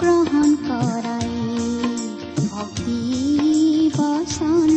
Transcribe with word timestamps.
গ্ৰহণ 0.00 0.50
কৰাই 0.62 1.30
ভক্তি 2.48 3.00
বচন 3.96 4.75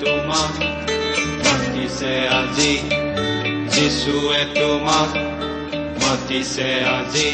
তোমাক 0.00 0.52
মাতিছে 1.44 2.14
আজি। 2.28 2.72
যিশুৱে 3.72 4.42
তোমাক 4.54 5.10
মাতিছে 6.02 6.70
আজি 6.96 7.30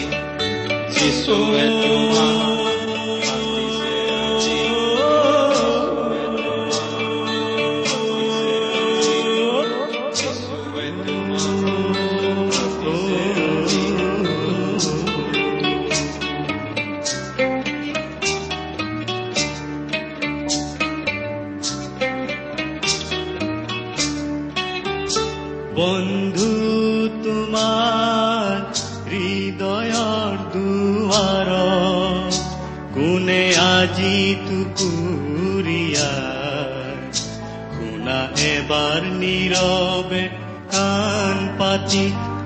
যিশুৱে 0.95 1.65
তোমাক 1.83 2.60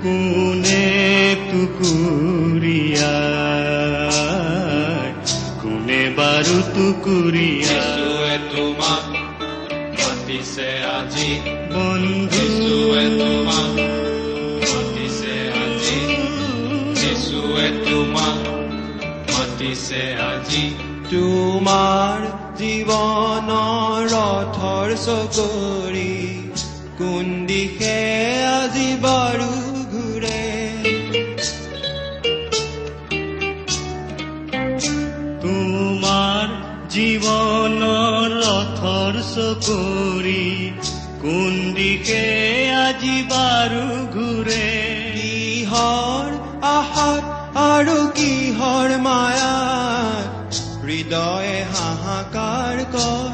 কোনে 0.05 0.89
টুকুৰিয়া 1.51 3.13
কোনে 5.61 6.01
বাৰু 6.17 6.57
টুকুৰিয়া 6.75 7.67
যিশুৱে 7.67 8.37
তোমাক 8.55 9.05
মাতিছে 9.99 10.69
আজি। 10.83 11.29
বন্ধু। 11.45 12.45
তোমাক 13.19 13.73
মাতিছে 14.61 15.35
আজি। 15.63 15.99
যিশুৱে 16.95 17.67
তোমাক 17.85 18.39
মাতিছে 19.31 20.03
আজি। 20.13 20.73
তোমাৰ 21.09 22.19
জীৱনৰ 22.57 24.07
ৰথৰ 24.13 24.95
চকৰি 25.05 26.15
কোন 26.97 27.45
দিশে 27.45 27.97
আজি 28.43 28.89
বাৰু 29.01 29.54
চকৰি 39.35 40.43
কোন 41.21 41.53
দিশে 41.73 42.21
আজি 42.75 43.17
বাৰু 43.31 43.83
ঘূৰে 44.13 44.67
কিহৰ 45.15 46.31
আশাত 46.69 47.23
আৰু 47.65 47.97
কিহৰ 48.15 48.95
মায়াত 49.01 50.63
হৃদয়ে 50.83 51.57
হাহাকাৰ 51.73 52.83
কৰে 52.91 53.24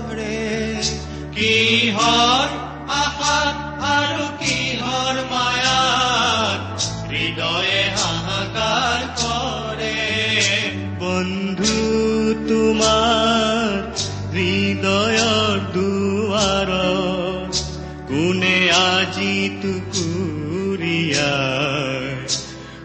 আজি 19.41 19.49
টুকুৰিয়া 19.61 21.31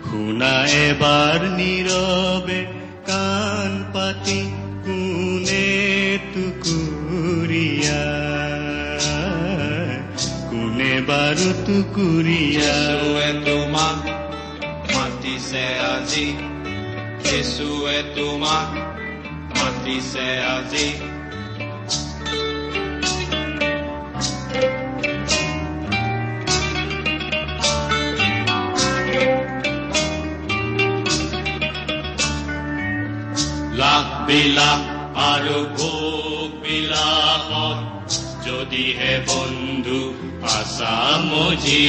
শুনা 0.09 0.53
এবাৰ 0.83 1.41
নীৰৱে 1.57 2.61
কাণ 3.09 3.73
পাতি 3.95 4.39
কোনে 4.87 5.69
টুকুৰিয়া 6.33 8.05
কোনে 10.49 10.95
বাৰু 11.09 11.49
টুকুৰিয়া 11.67 12.73
যিশুৱে 12.79 13.29
তোমাক 13.49 13.99
মাতিছে 14.95 15.67
আজি 15.91 16.29
যিশুৱে 17.27 17.99
তোমাক 18.17 18.69
মাতিছে 19.59 20.29
আজি। 20.55 20.89
বিলাস 34.29 34.81
আৰু 35.25 35.59
ভোগ 35.77 36.49
বিলাসত 36.63 37.79
যদিহে 38.47 39.15
বন্ধু 39.29 40.01
আচামজি 40.57 41.87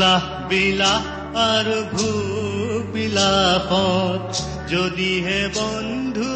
লাখ 0.00 0.24
বিলাস 0.50 1.04
আৰু 1.44 1.78
ভোগ 1.94 2.80
বিলাসত 2.94 4.22
যদিহে 4.72 5.42
বন্ধু 5.58 6.30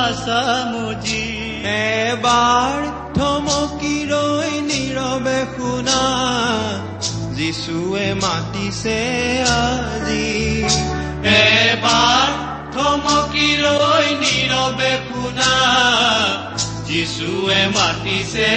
আচামজি 0.00 1.26
এবাৰ 1.72 2.78
থমকি 3.16 3.96
ৰৈ 4.12 4.52
নীৰৱে 4.68 5.38
শুনা 5.54 6.02
যিচুৱে 7.36 8.06
মাতিছে 8.22 8.98
আজি। 9.56 10.28
থমকি 12.80 13.48
লৈ 13.62 14.06
নীৰৱে 14.20 14.92
শুনা 15.06 15.54
যিচুৱে 16.86 17.60
মাতিছে 17.74 18.50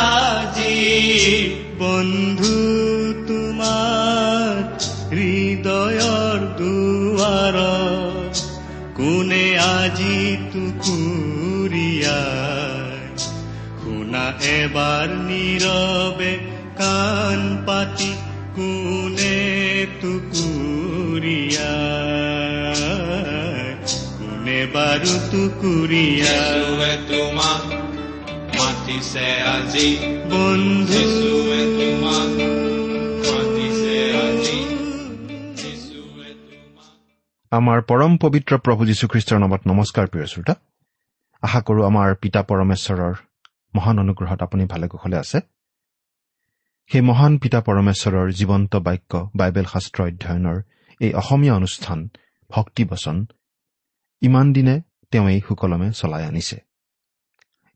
আজি 0.00 0.78
বন্ধু 1.82 2.56
তোমাৰ 3.28 4.56
হৃদয়ৰ 5.12 6.40
দুৱাৰ 6.60 7.58
কোনে 8.98 9.46
আজি 9.68 10.18
টুকুৰিয়াই 10.50 12.02
শুনা 13.80 14.26
এবাৰ 14.56 15.06
নীৰৱে 15.28 16.32
কাণ 16.80 17.38
পাতি 17.66 18.10
কোনে 18.56 19.38
টুকুৰিয়া 20.02 21.74
বাৰু 24.66 25.12
টুকুৰিয়াই 25.30 26.28
যীশুৱে 26.28 26.96
তোমাক 27.08 27.62
মাতিছে 28.60 29.42
আজি 29.42 29.98
বন্ধু 30.30 31.02
তোমাক 31.78 32.58
আমাৰ 37.52 37.82
পৰম 37.82 38.16
পবিত্ৰ 38.16 38.58
প্ৰভু 38.58 38.86
যীশুখ্ৰীষ্টৰ 38.86 39.38
নামত 39.38 39.60
নমস্কাৰ 39.66 40.06
প্ৰিয় 40.06 40.26
শ্ৰোতা। 40.26 40.54
আশা 41.42 41.60
কৰো 41.60 41.84
আমাৰ 41.84 42.14
পিতা 42.14 42.42
পৰমেশ্বৰৰ 42.42 43.14
মহান 43.74 43.98
অনুগ্ৰহত 43.98 44.42
আপুনি 44.42 44.64
ভালে 44.64 44.88
কুশলে 44.88 45.16
আছে। 45.16 45.40
সেই 46.92 47.00
মহান 47.00 47.38
পিতা 47.38 47.60
পৰমেশ্বৰৰ 47.60 48.32
জীৱন্ত 48.32 48.76
বাক্য 48.76 49.30
বাইবেল 49.36 49.64
শাস্ত্ৰ 49.64 50.02
অধ্যয়নৰ 50.02 50.62
এই 51.00 51.14
অসমীয়া 51.14 51.54
অনুষ্ঠান 51.54 52.08
ভক্তিবচন 52.50 53.26
ইমান 54.20 54.52
দিনে 54.52 54.82
তেওঁ 55.10 55.28
এই 55.28 55.40
সুকলমে 55.48 55.92
চলাই 55.92 56.24
আনিছে। 56.24 56.56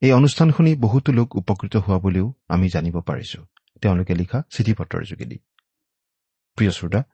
এই 0.01 0.13
অনুষ্ঠান 0.13 0.51
শুনি 0.51 0.75
বহুতো 0.75 1.13
লোক 1.13 1.37
উপকৃত 1.37 1.77
হোৱা 1.77 1.99
বুলিও 1.99 2.35
আমি 2.49 2.69
জানিব 2.69 3.01
পাৰিছো। 3.01 3.47
তেওঁলোকে 3.81 4.15
লিখা 4.15 4.43
চিঠি 4.51 4.75
পত্ৰৰ 4.75 5.05
যোগেদি। 5.05 5.39
প্ৰিয় 6.57 6.71
শ্ৰোতা 6.71 7.05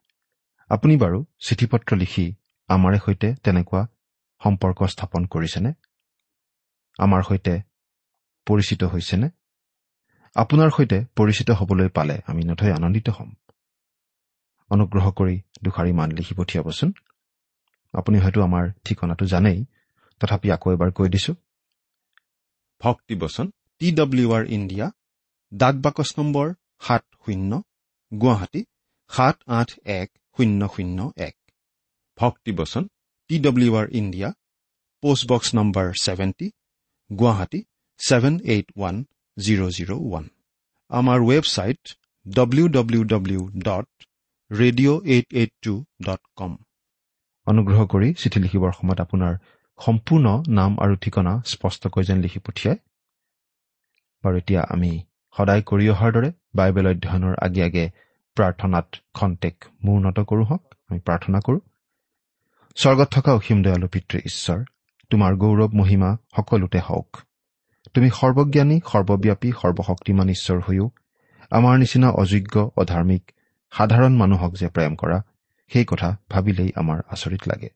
আপুনি 0.69 0.97
বাৰু 0.97 1.25
চিঠি 1.41 1.67
পত্ৰ 1.67 1.97
লিখি 1.97 2.35
আমাৰে 2.69 2.99
সৈতে 3.05 3.35
তেনেকুৱা 3.35 3.87
সম্পৰ্ক 4.45 4.87
স্থাপন 4.87 5.25
কৰিছেনে? 5.25 5.73
আমাৰ 6.99 7.23
সৈতে 7.23 7.63
পৰিচিত 8.47 8.85
হৈছেনে? 8.85 9.29
আপোনাৰ 10.35 10.71
সৈতে 10.71 11.05
পৰিচিত 11.17 11.51
হ'বলৈ 11.51 11.89
পালে 11.89 12.21
আমি 12.27 12.43
নথৈ 12.45 12.71
আনন্দিত 12.71 13.09
হ'ম। 13.09 13.31
অনুগ্ৰহ 14.71 15.11
কৰি 15.11 15.41
দুষাৰি 15.65 15.93
মান 15.93 16.11
লিখি 16.11 16.35
পঠিয়াবচোন। 16.35 16.93
আপুনি 17.95 18.17
হয়তো 18.25 18.41
আমাৰ 18.49 18.65
ঠিকনাটো 18.85 19.25
জানেই। 19.33 19.59
তথাপি 20.21 20.49
আকৌ 20.57 20.69
এবাৰ 20.77 20.91
কৈ 20.99 21.09
দিছো। 21.15 21.33
ভক্তিবচন 22.81 23.47
টি 23.81 23.87
ডব্লিউ 24.01 24.29
আৰ 24.37 24.45
ইণ্ডিয়া 24.57 24.87
ডাক 25.53 25.75
বাকচ 25.85 26.09
নম্বৰ 26.19 26.47
সাত 26.87 27.05
শূন্য 27.23 27.51
গুৱাহাটী 28.13 28.61
সাত 29.11 29.37
আঠ 29.59 29.71
এক 29.99 30.09
শূন্য 30.37 30.61
শূন্য 30.75 30.99
এক। 31.29 31.35
ভক্তিবচন 32.19 32.85
T 33.31 33.35
W 33.47 33.73
R 33.81 33.87
India 34.01 34.29
postbox 35.03 35.49
number 35.59 35.87
seventy 36.05 36.47
Guwahati 37.11 37.61
seven 38.01 38.35
eight 38.53 38.67
one 38.77 38.97
zero' 39.37 39.73
zero' 39.77 39.93
one. 39.99 40.25
আমাৰ 40.91 41.19
website 41.29 41.83
W 42.27 42.67
W 42.77 43.03
W 43.13 43.43
dot 43.67 43.89
radio' 44.51 45.01
eight 45.15 45.29
eight 45.41 45.53
two 45.63 45.75
dot 46.07 46.23
com. 46.39 46.53
অনুগ্ৰহ 47.49 47.81
কৰি 47.93 48.09
চিঠি 48.21 48.39
লিখিবৰ 48.45 48.73
সময়ত 48.79 49.01
আপোনাৰ 49.01 49.35
সম্পূৰ্ণ 49.79 50.27
নাম 50.49 50.73
আৰু 50.85 50.95
ঠিকনা 50.97 51.33
স্পষ্টকৈ 51.47 52.03
যেন 52.03 52.19
লিখি 52.25 52.41
পঠিয়ায়। 52.47 52.79
বাৰু 54.25 54.37
এতিয়া 54.37 54.61
আমি 54.75 54.91
সদায় 55.37 55.63
কৰি 55.63 55.85
অহাৰ 55.91 56.11
দৰে 56.13 56.31
বাইবেল 56.55 56.87
অধ্যয়নৰ 56.87 57.35
আগে 57.47 57.63
আগে 57.63 57.85
প্ৰাৰ্থনাত 58.37 58.87
খন্তেক 59.15 59.57
মূৰ্ণত 59.85 60.19
কৰোঁ 60.31 60.45
হওক 60.45 60.65
আমি 60.89 61.01
প্ৰাৰ্থনা 61.01 61.39
কৰোঁ। 61.47 61.61
স্বৰ্গত 62.77 63.09
থকা 63.11 63.31
অসীম 63.33 63.59
দয়ালু 63.63 63.89
পিতৃ 63.89 64.19
ঈশ্বৰ 64.31 64.59
তোমাৰ 65.11 65.33
গৌৰৱ 65.37 65.71
মহিমা 65.75 66.11
সকলোতে 66.37 66.81
হওক। 66.89 67.11
তুমি 67.95 68.09
সৰ্বজ্ঞানী 68.11 68.77
সৰ্বব্যাপী 68.93 69.51
সৰ্বশক্তিমান 69.61 70.29
ঈশ্বৰ 70.29 70.59
হৈও 70.69 70.87
আমাৰ 71.51 71.75
নিচিনা 71.79 72.09
অযোগ্য 72.23 72.55
অধাৰ্মিক 72.77 73.23
সাধাৰণ 73.73 74.13
মানুহক 74.17 74.53
যে 74.55 74.69
প্ৰেম 74.69 74.93
কৰা 74.95 75.19
সেই 75.73 75.85
কথা 75.85 76.17
ভাবিলেই 76.31 76.73
আমাৰ 76.77 76.99
আচৰিত 77.09 77.49
লাগে। 77.49 77.71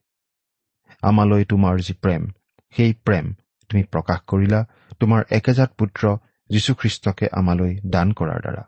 আমালৈ 1.01 1.45
তোমাৰ 1.45 1.79
যি 1.79 1.93
প্ৰেম 1.93 2.29
সেই 2.71 2.93
প্ৰেম 2.93 3.33
তুমি 3.69 3.83
প্ৰকাশ 3.83 4.19
কৰিলা 4.27 4.65
তোমাৰ 4.99 5.23
একেজাত 5.29 5.73
পুত্ৰ 5.77 6.17
যীশুখ্ৰীষ্টকে 6.49 7.27
আমালৈ 7.31 7.79
দান 7.85 8.11
কৰাৰ 8.11 8.39
দ্বাৰা। 8.41 8.63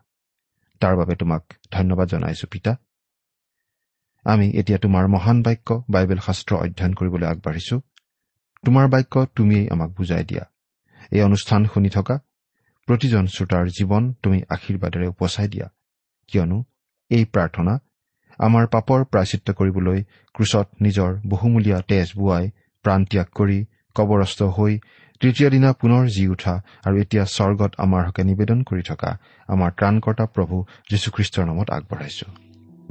তাৰ 0.80 0.96
বাবে 0.96 1.16
তোমাক 1.16 1.42
ধন্যবাদ 1.72 2.08
জনাইছো 2.08 2.46
পিতা। 2.46 2.76
আমি 4.24 4.50
এতিয়া 4.50 4.78
তোমাৰ 4.78 5.08
মহান 5.08 5.42
বাক্য 5.42 5.84
বাইবেল 5.90 6.18
শাস্ত্ৰ 6.18 6.56
অধ্যয়ন 6.56 6.94
কৰিবলৈ 6.94 7.26
আগবাঢ়িছো। 7.26 7.80
তোমাৰ 8.64 8.88
বাক্য 8.88 9.26
তুমিয়েই 9.36 9.68
আমাক 9.70 9.90
বুজাই 9.90 10.24
দিয়া। 10.24 10.44
এই 11.10 11.22
অনুষ্ঠান 11.22 11.66
শুনি 11.74 11.88
থকা 11.88 12.18
প্ৰতিজন 12.86 13.26
শ্ৰোতাৰ 13.26 13.66
জীৱন 13.68 14.12
তুমি 14.12 14.42
আশীৰ্বাদেৰে 14.48 15.06
উপচাই 15.06 15.48
দিয়া। 15.48 15.68
কিয়নো 16.26 16.64
এই 17.10 17.24
প্ৰাৰ্থনা 17.24 17.78
আমাৰ 18.38 18.64
পাপৰ 18.66 19.00
প্ৰাচিত্য 19.04 19.48
কৰিবলৈ 19.52 19.98
ক্ৰুচত 20.34 20.66
নিজৰ 20.82 21.10
বহুমূলীয়া 21.28 21.78
তেজ 21.90 22.08
বোৱাই 22.18 22.44
প্ৰাণ 22.84 23.00
ত্যাগ 23.04 23.28
কৰি 23.34 23.58
কবৰস্থ 23.96 24.40
হৈ 24.56 24.72
তৃতীয় 25.20 25.48
দিনা 25.50 25.70
পুনৰ 25.72 26.02
জি 26.06 26.24
উঠা 26.28 26.54
আৰু 26.86 26.96
এতিয়া 27.00 27.24
স্বৰ্গত 27.36 27.72
আমাৰ 27.78 28.02
হকে 28.06 28.22
নিবেদন 28.24 28.58
কৰি 28.62 28.82
থকা 28.82 29.10
আমাৰ 29.48 29.70
ত্ৰাণকৰ্তা 29.78 30.24
প্ৰভু 30.34 30.56
যীশুখ্ৰীষ্টৰ 30.90 31.44
নামত 31.46 31.68
আগবঢ়াইছো। 31.70 32.26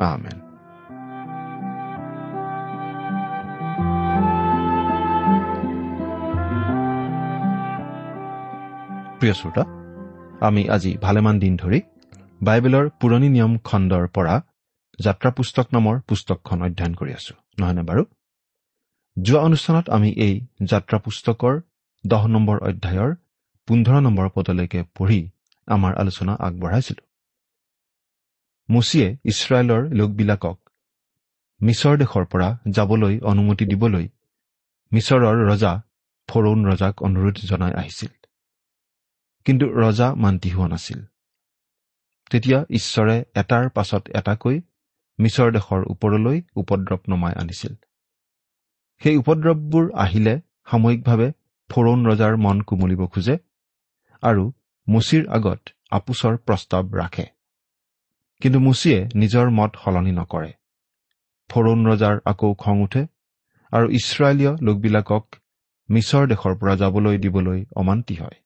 আমেন। 0.09 0.37
প্ৰিয় 9.19 9.33
শ্ৰোতা 9.33 9.63
আমি 10.47 10.61
আজি 10.69 10.91
ভালেমান 11.01 11.35
দিন 11.39 11.53
ধৰি 11.57 11.79
বাইবেলৰ 12.43 12.85
পুৰণি 12.99 13.29
নিয়ম 13.29 13.53
খণ্ডৰ 13.63 14.05
পৰা 14.07 14.35
যাত্ৰা 14.99 15.31
পুস্তক 15.31 15.67
নামৰ 15.73 16.01
পুস্তকখন 16.01 16.61
অধ্যয়ন 16.61 16.93
কৰি 16.93 17.13
আছো। 17.13 17.33
নহয়নে 17.59 17.81
বাৰু? 17.81 18.05
যোৱা 19.21 19.41
অনুষ্ঠানত 19.41 19.89
আমি 19.89 20.09
এই 20.11 20.41
যাত্ৰা 20.63 20.99
পুস্তকৰ 20.99 21.61
দহ 22.07 22.27
নম্বৰ 22.27 22.57
অধ্যায়ৰ 22.59 23.15
পোন্ধৰ 23.67 24.01
নম্বৰ 24.01 24.29
পদলৈকে 24.35 24.83
পঢ়ি 24.83 25.29
আমাৰ 25.67 25.95
আলোচনা 25.95 26.33
আগবঢ়াইছিলো। 26.33 27.05
মুচিয়ে 28.69 29.17
ইছৰাইলৰ 29.25 29.89
লোকবিলাকক 29.89 30.59
মিছৰ 31.61 31.97
দেশৰ 31.97 32.25
পৰা 32.25 32.57
যাবলৈ 32.69 33.19
অনুমতি 33.19 33.65
দিবলৈ 33.65 34.09
মিছৰৰ 34.93 35.47
ৰজা 35.47 35.81
ফৰৌন 36.27 36.65
ৰজাক 36.65 37.01
অনুৰোধ 37.01 37.35
জনাই 37.35 37.73
আহিছিল। 37.73 38.09
কিন্তু 39.45 39.65
ৰজা 39.65 40.15
মান্তি 40.15 40.49
হোৱা 40.49 40.67
নাছিল। 40.67 41.05
তেতিয়া 42.31 42.65
ঈশ্বৰে 42.69 43.25
এটাৰ 43.35 43.69
পাছত 43.69 44.09
এটাকৈ 44.09 44.61
মিছৰ 45.19 45.51
দেশৰ 45.51 45.81
ওপৰলৈ 45.89 46.37
উপদ্ৰৱ 46.55 47.01
নমাই 47.09 47.33
আনিছিল। 47.33 47.73
সেই 49.01 49.17
উপদ্ৰৱবোৰ 49.17 49.85
আহিলে 49.95 50.33
সাময়িকভাৱে 50.71 51.27
ফৰৌন 51.69 51.99
ৰজাৰ 52.05 52.33
মন 52.37 52.61
কোমলিব 52.61 53.01
খোজে 53.07 53.35
আৰু 54.23 54.43
মুচিৰ 54.87 55.23
আগত 55.29 55.61
আপোচৰ 55.91 56.37
প্ৰস্তাৱ 56.37 56.85
ৰাখে। 56.93 57.25
কিন্তু 58.41 58.59
মুচিয়ে 58.59 58.99
নিজৰ 59.15 59.49
মত 59.49 59.71
সলনি 59.83 60.11
নকৰে। 60.11 60.51
ফৰৌন 61.49 61.79
ৰজাৰ 61.87 62.15
আকৌ 62.25 62.53
খং 62.53 62.81
উঠে 62.81 63.03
আৰু 63.71 63.85
ইছৰাইলীয় 63.89 64.51
লোকবিলাকক 64.61 65.25
মিছৰ 65.89 66.27
দেশৰ 66.27 66.53
পৰা 66.55 66.75
যাবলৈ 66.75 67.17
দিবলৈ 67.17 67.65
অমান্তি 67.75 68.15
হয়। 68.15 68.37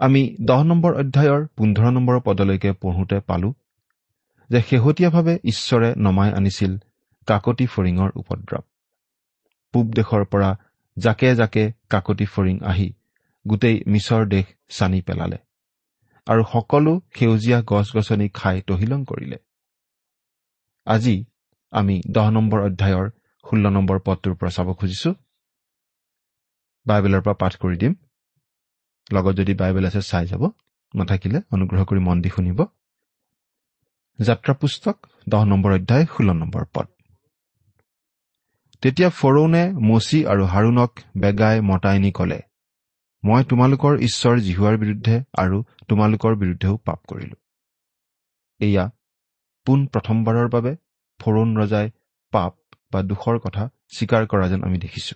আমি 0.00 0.22
দহ 0.40 0.62
নম্বৰ 0.62 0.92
অধ্যায়ৰ 0.94 1.42
পোন্ধৰ 1.56 1.90
নম্বৰ 1.90 2.20
পদলৈকে 2.20 2.72
পঢ়োঁতে 2.72 3.20
পালো 3.20 3.54
যে 4.50 4.60
শেহতীয়াভাৱে 4.62 5.34
ঈশ্বৰে 5.44 5.88
নমাই 5.96 6.30
আনিছিল 6.32 6.72
কাকতি 7.28 7.66
ফৰিঙৰ 7.66 8.10
উপদ্ৰৱ। 8.16 8.62
পূব 9.74 9.86
দেশৰ 9.92 10.24
পৰা 10.24 10.50
জাকে 10.96 11.34
জাকে 11.34 11.64
কাকতি 11.90 12.26
ফৰিং 12.26 12.56
আহি 12.60 12.88
গোটেই 13.48 13.76
মিছৰ 13.86 14.22
দেশ 14.26 14.46
চানি 14.68 15.00
পেলালে 15.00 15.38
আৰু 16.26 16.42
সকলো 16.52 16.92
সেউজীয়া 17.14 17.58
গছ 17.62 17.86
গছনি 17.96 18.26
খাই 18.28 18.56
তহিলং 18.62 19.00
কৰিলে। 19.04 19.38
আজি 20.86 21.24
আমি 21.72 21.96
দহ 22.10 22.26
নম্বৰ 22.30 22.60
অধ্যায়ৰ 22.62 23.06
ষোল্ল 23.44 23.64
নম্বৰ 23.68 23.98
পদটোৰ 24.06 24.34
পৰা 24.34 24.50
চাব 24.50 24.68
খুজিছো। 24.74 25.10
বাইবেলৰ 26.86 27.20
পৰা 27.20 27.34
পাঠ 27.34 27.52
কৰি 27.56 27.76
দিম। 27.76 27.94
লগত 29.12 29.34
যদি 29.36 29.52
বাইবেল 29.54 29.84
আছে 29.86 30.02
চাই 30.02 30.26
যাব। 30.26 30.42
নাথাকিলে 30.94 31.38
অনুগ্ৰহ 31.50 31.84
কৰি 31.84 32.00
মন 32.00 32.22
দি 32.22 32.28
শুনিব। 32.28 32.60
যাত্ৰা 34.18 34.54
পুস্তক 34.54 34.96
দহ 35.28 35.42
নম্বৰ 35.44 35.72
অধ্যায় 35.72 36.06
ষোল্ল 36.06 36.30
নম্বৰ 36.32 36.64
পদ। 36.74 36.86
তেতিয়া 38.82 39.08
ফৰৌনে 39.10 39.62
মচি 39.88 40.18
আৰু 40.26 40.44
হাৰুণক 40.44 40.92
বেগাই 41.16 41.60
মতাই 41.60 41.98
নি 41.98 42.10
কলে 42.12 42.40
মই 43.24 43.42
তোমালোকৰ 43.44 43.92
ঈশ্বৰ 43.98 44.34
জিহুৱাৰ 44.40 44.76
বিৰুদ্ধে 44.76 45.16
আৰু 45.38 45.58
তোমালোকৰ 45.88 46.32
বিৰুদ্ধেও 46.36 46.76
পাপ 46.76 47.00
কৰিলো। 47.08 47.36
এয়া 48.60 48.84
পোন 49.66 49.86
প্ৰথমবাৰৰ 49.86 50.48
বাবে 50.48 50.72
ফৰুণ 51.20 51.48
ৰজাই 51.56 51.90
পাপ 52.32 52.52
বা 52.92 53.00
দুখৰ 53.02 53.38
কথা 53.38 53.64
স্বীকাৰ 53.96 54.26
কৰা 54.26 54.46
যেন 54.48 54.60
আমি 54.64 54.78
দেখিছো। 54.78 55.14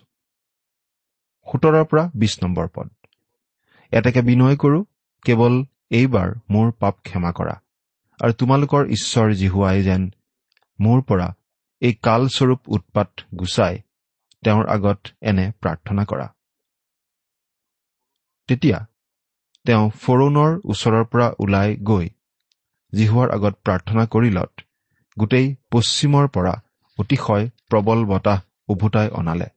সোতৰৰ 1.46 1.84
পৰা 1.84 2.04
বিশ 2.14 2.42
নম্বৰ 2.42 2.66
পদ। 2.74 2.88
এতেকে 3.92 4.20
বিনয় 4.22 4.56
কৰো 4.56 4.80
কেৱল 5.24 5.54
এইবাৰ 5.90 6.28
মোৰ 6.50 6.72
পাপ 6.72 6.94
ক্ষমা 7.02 7.32
কৰা। 7.32 7.54
আৰু 8.20 8.32
তোমালোকৰ 8.32 8.82
ঈশ্বৰ 8.88 9.32
জিহুৱাই 9.34 9.82
যেন 9.82 10.02
মোৰ 10.80 11.02
পৰা 11.02 11.28
এই 11.82 11.92
কালস্বৰূপ 12.02 12.60
উৎপাত 12.68 13.10
গুচাই 13.40 13.74
তেওঁৰ 14.44 14.66
আগত 14.66 15.00
এনে 15.20 15.46
প্ৰাৰ্থনা 15.62 16.04
কৰা। 16.04 16.26
তেতিয়া 18.48 18.78
তেওঁ 19.66 19.90
ফৰৌনৰ 20.02 20.52
ওচৰৰ 20.64 21.04
পৰা 21.04 21.28
ওলাই 21.38 21.76
গৈ 21.82 22.06
জিহুৱাৰ 22.92 23.28
আগত 23.30 23.54
প্ৰাৰ্থনা 23.64 24.06
কৰিলত 24.06 24.52
গোটেই 25.18 25.46
পশ্চিমৰ 25.72 26.28
পৰা 26.28 26.54
অতিশয় 26.98 27.44
প্ৰবল 27.70 28.04
বতাহ 28.04 28.40
উভতাই 28.68 29.08
অনালে। 29.08 29.48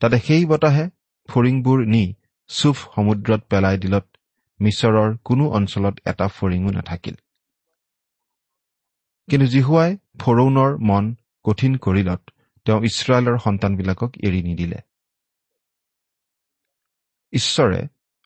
তাতে 0.00 0.18
সেই 0.18 0.44
বতাহে 0.44 0.84
ফৰিংবোৰ 1.28 1.78
নি 1.86 2.04
চুফ 2.50 2.76
সমুদ্ৰত 2.94 3.40
পেলাই 3.50 3.76
দিলত 3.78 4.06
মিছৰৰ 4.60 5.16
কোনো 5.24 5.44
অঞ্চলত 5.50 5.94
এটা 6.06 6.26
ফৰিঙো 6.28 6.70
নাথাকিল। 6.70 7.16
কিন্তু 9.28 9.46
জিহুৱাই 9.46 9.90
ফৰৌনৰ 10.18 10.70
মন 10.80 11.04
কঠিন 11.44 11.76
কৰিলত 11.76 12.20
তেওঁ 12.66 12.80
ইছৰাইলৰ 12.82 13.36
সন্তানবিলাকক 13.38 14.10
এৰি 14.22 14.42
নিদিলে। 14.42 14.78
ঈশ্বৰে 17.32 17.80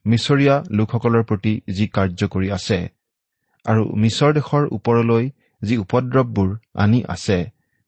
মিছৰীয়া 0.07 0.55
লোকসকলৰ 0.71 1.23
প্ৰতি 1.23 1.53
যি 1.69 1.87
কাৰ্য 1.87 2.21
কৰি 2.29 2.49
আছে 2.51 2.79
আৰু 3.67 3.83
মিছৰ 3.97 4.31
দেশৰ 4.33 4.65
ওপৰলৈ 4.73 5.25
যি 5.63 5.77
উপদ্ৰৱবোৰ 5.77 6.51
আনি 6.75 7.05
আছে 7.09 7.39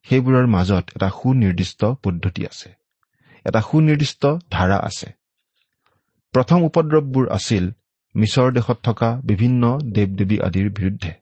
সেইবোৰৰ 0.06 0.46
মাজত 0.46 0.84
এটা 0.96 1.08
সুনিৰ্দিষ্ট 1.08 1.84
পদ্ধতি 1.84 2.42
আছে। 2.46 2.68
এটা 3.46 3.60
সুনিৰ্দিষ্ট 3.60 4.22
ধাৰা 4.50 4.78
আছে। 4.78 5.08
প্ৰথম 6.34 6.58
উপদ্ৰৱবোৰ 6.62 7.24
আছিল 7.30 7.64
মিছৰ 8.14 8.52
দেশত 8.52 8.78
থকা 8.82 9.20
বিভিন্ন 9.24 9.78
দেৱ 9.78 10.10
দেৱী 10.16 10.36
আদিৰ 10.40 10.70
বিৰুদ্ধে। 10.70 11.21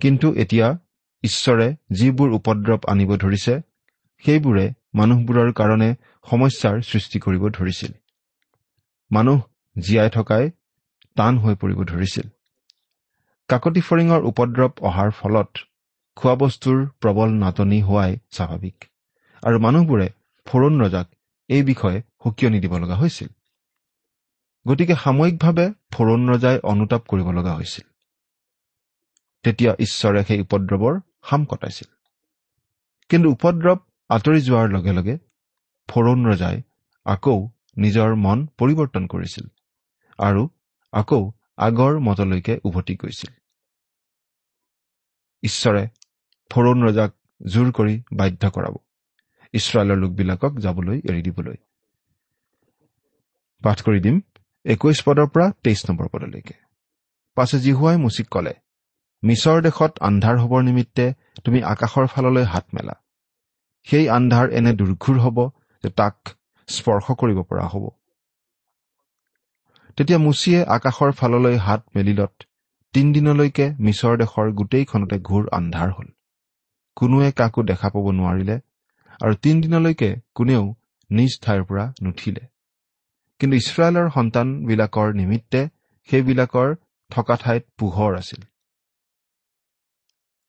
কিন্তু 0.00 0.34
এতিয়া 0.34 0.66
ঈশ্বৰে 1.24 1.66
যিবোৰ 1.90 2.28
উপদ্ৰৱ 2.32 2.80
আনিব 2.86 3.10
ধৰিছে 3.16 3.54
সেইবোৰে 4.24 4.64
মানুহবোৰৰ 4.94 5.52
কাৰণে 5.52 5.88
সমস্যাৰ 6.30 6.76
সৃষ্টি 6.82 7.18
কৰিব 7.18 7.48
ধৰিছিল। 7.48 7.92
মানুহ 9.10 9.38
জীয়াই 9.76 10.10
থকাই 10.10 10.50
টান 11.16 11.38
হৈ 11.38 11.54
পৰিব 11.54 11.80
ধৰিছিল। 11.84 12.26
কাকতি 13.48 13.80
ফৰিঙৰ 13.80 14.20
উপদ্ৰৱ 14.22 14.72
অহাৰ 14.82 15.10
ফলত 15.10 15.50
খোৱা 16.16 16.34
বস্তুৰ 16.34 16.78
প্ৰবল 17.00 17.28
নাটনি 17.34 17.80
হোৱাই 17.82 18.12
স্বাভাৱিক 18.30 18.76
আৰু 19.42 19.56
মানুহবোৰে 19.58 20.08
ফৰুণ 20.46 20.80
ৰজাক 20.80 21.06
এই 21.48 21.62
বিষয়ে 21.62 21.98
সকিয়নি 22.24 22.58
দিব 22.60 22.72
লগা 22.78 22.96
হৈছিল। 22.96 23.28
গতিকে 24.66 24.94
সাময়িকভাৱে 24.94 25.66
ফৰুণ 25.92 26.20
ৰজাই 26.28 26.56
অনুতাপ 26.62 27.02
কৰিব 27.06 27.28
লগা 27.30 27.52
হৈছিল। 27.54 27.95
তেতিয়া 29.46 29.72
ঈশ্বৰে 29.78 30.20
সেই 30.28 30.40
উপদ্ৰৱৰ 30.40 30.94
সাম 31.28 31.44
কটাইছিল। 31.44 31.88
কিন্তু 33.10 33.30
উপদ্ৰৱ 33.30 33.78
আঁতৰি 34.10 34.40
যোৱাৰ 34.40 34.68
লগে 34.70 34.92
লগে 34.92 35.14
ফৰুণ 35.88 36.18
ৰজাই 36.26 36.56
আকৌ 37.06 37.36
নিজৰ 37.78 38.14
মন 38.24 38.38
পৰিৱৰ্তন 38.58 39.06
কৰিছিল 39.06 39.46
আৰু 40.18 40.42
আকৌ 40.92 41.20
আগৰ 41.58 41.92
মতলৈকে 41.98 42.54
উভতি 42.64 42.94
গৈছিল। 42.96 43.30
ঈশ্বৰে 45.42 45.82
ফৰুণ 46.50 46.78
ৰজাক 46.86 47.10
জোৰ 47.46 47.72
কৰি 47.72 47.94
বাধ্য 48.12 48.50
কৰাব 48.50 48.74
ইছৰাইলৰ 49.54 49.98
লোকবিলাকক 49.98 50.52
যাবলৈ 50.58 50.98
এৰি 51.08 51.22
দিবলৈ। 51.22 51.56
পাঠ 53.62 53.78
কৰি 53.86 54.00
দিম 54.00 54.16
একৈশ 54.64 54.98
পদৰ 55.06 55.26
পৰা 55.34 55.46
তেইছ 55.64 55.80
নম্বৰ 55.90 56.06
পদলৈকে। 56.12 56.54
পাছে 57.36 57.56
জিহুৱাই 57.58 57.96
মুচিক 57.96 58.28
কলে 58.28 58.54
মিছৰ 59.26 59.58
দেশত 59.62 59.92
আন্ধাৰ 60.08 60.36
হবৰ 60.42 60.62
নিমিত্তে 60.62 61.04
তুমি 61.44 61.58
আকাশৰ 61.72 62.06
ফাললৈ 62.06 62.44
হাত 62.52 62.64
মেলা। 62.74 62.94
সেই 63.86 64.06
আন্ধাৰ 64.08 64.46
এনে 64.58 64.72
দুৰ্ঘুৰ 64.72 65.16
হ'ব 65.18 65.38
যে 65.84 65.90
তাক 66.00 66.16
স্পৰ্শ 66.68 67.06
কৰিব 67.20 67.38
পৰা 67.50 67.66
হ'ব। 67.72 67.84
তেতিয়া 69.96 70.18
মুচিয়ে 70.18 70.60
আকাশৰ 70.76 71.10
ফাললৈ 71.12 71.56
হাত 71.56 71.82
মেলিলত 71.96 72.32
তিনিদিনলৈকে 72.94 73.66
মিছৰ 73.80 74.14
দেশৰ 74.22 74.46
গোটেইখনতে 74.52 75.16
ঘূৰ 75.18 75.44
আন্ধাৰ 75.52 75.90
হল। 75.90 76.08
কোনোৱে 76.96 77.30
কাকো 77.32 77.60
দেখা 77.62 77.88
পাব 77.88 78.06
নোৱাৰিলে 78.18 78.56
আৰু 79.20 79.34
তিনিদিনলৈকে 79.34 80.10
কোনেও 80.34 80.62
নিজ 81.10 81.32
ঠাইৰ 81.42 81.62
পৰা 81.64 81.84
নুঠিলে। 82.02 82.42
কিন্তু 83.40 83.54
ইছৰাইলৰ 83.56 84.06
সন্তানবিলাকৰ 84.10 85.08
নিমিত্তে 85.14 85.60
সেইবিলাকৰ 86.08 86.68
থকা 87.10 87.34
ঠাইত 87.42 87.64
পোহৰ 87.78 88.12
আছিল। 88.16 88.42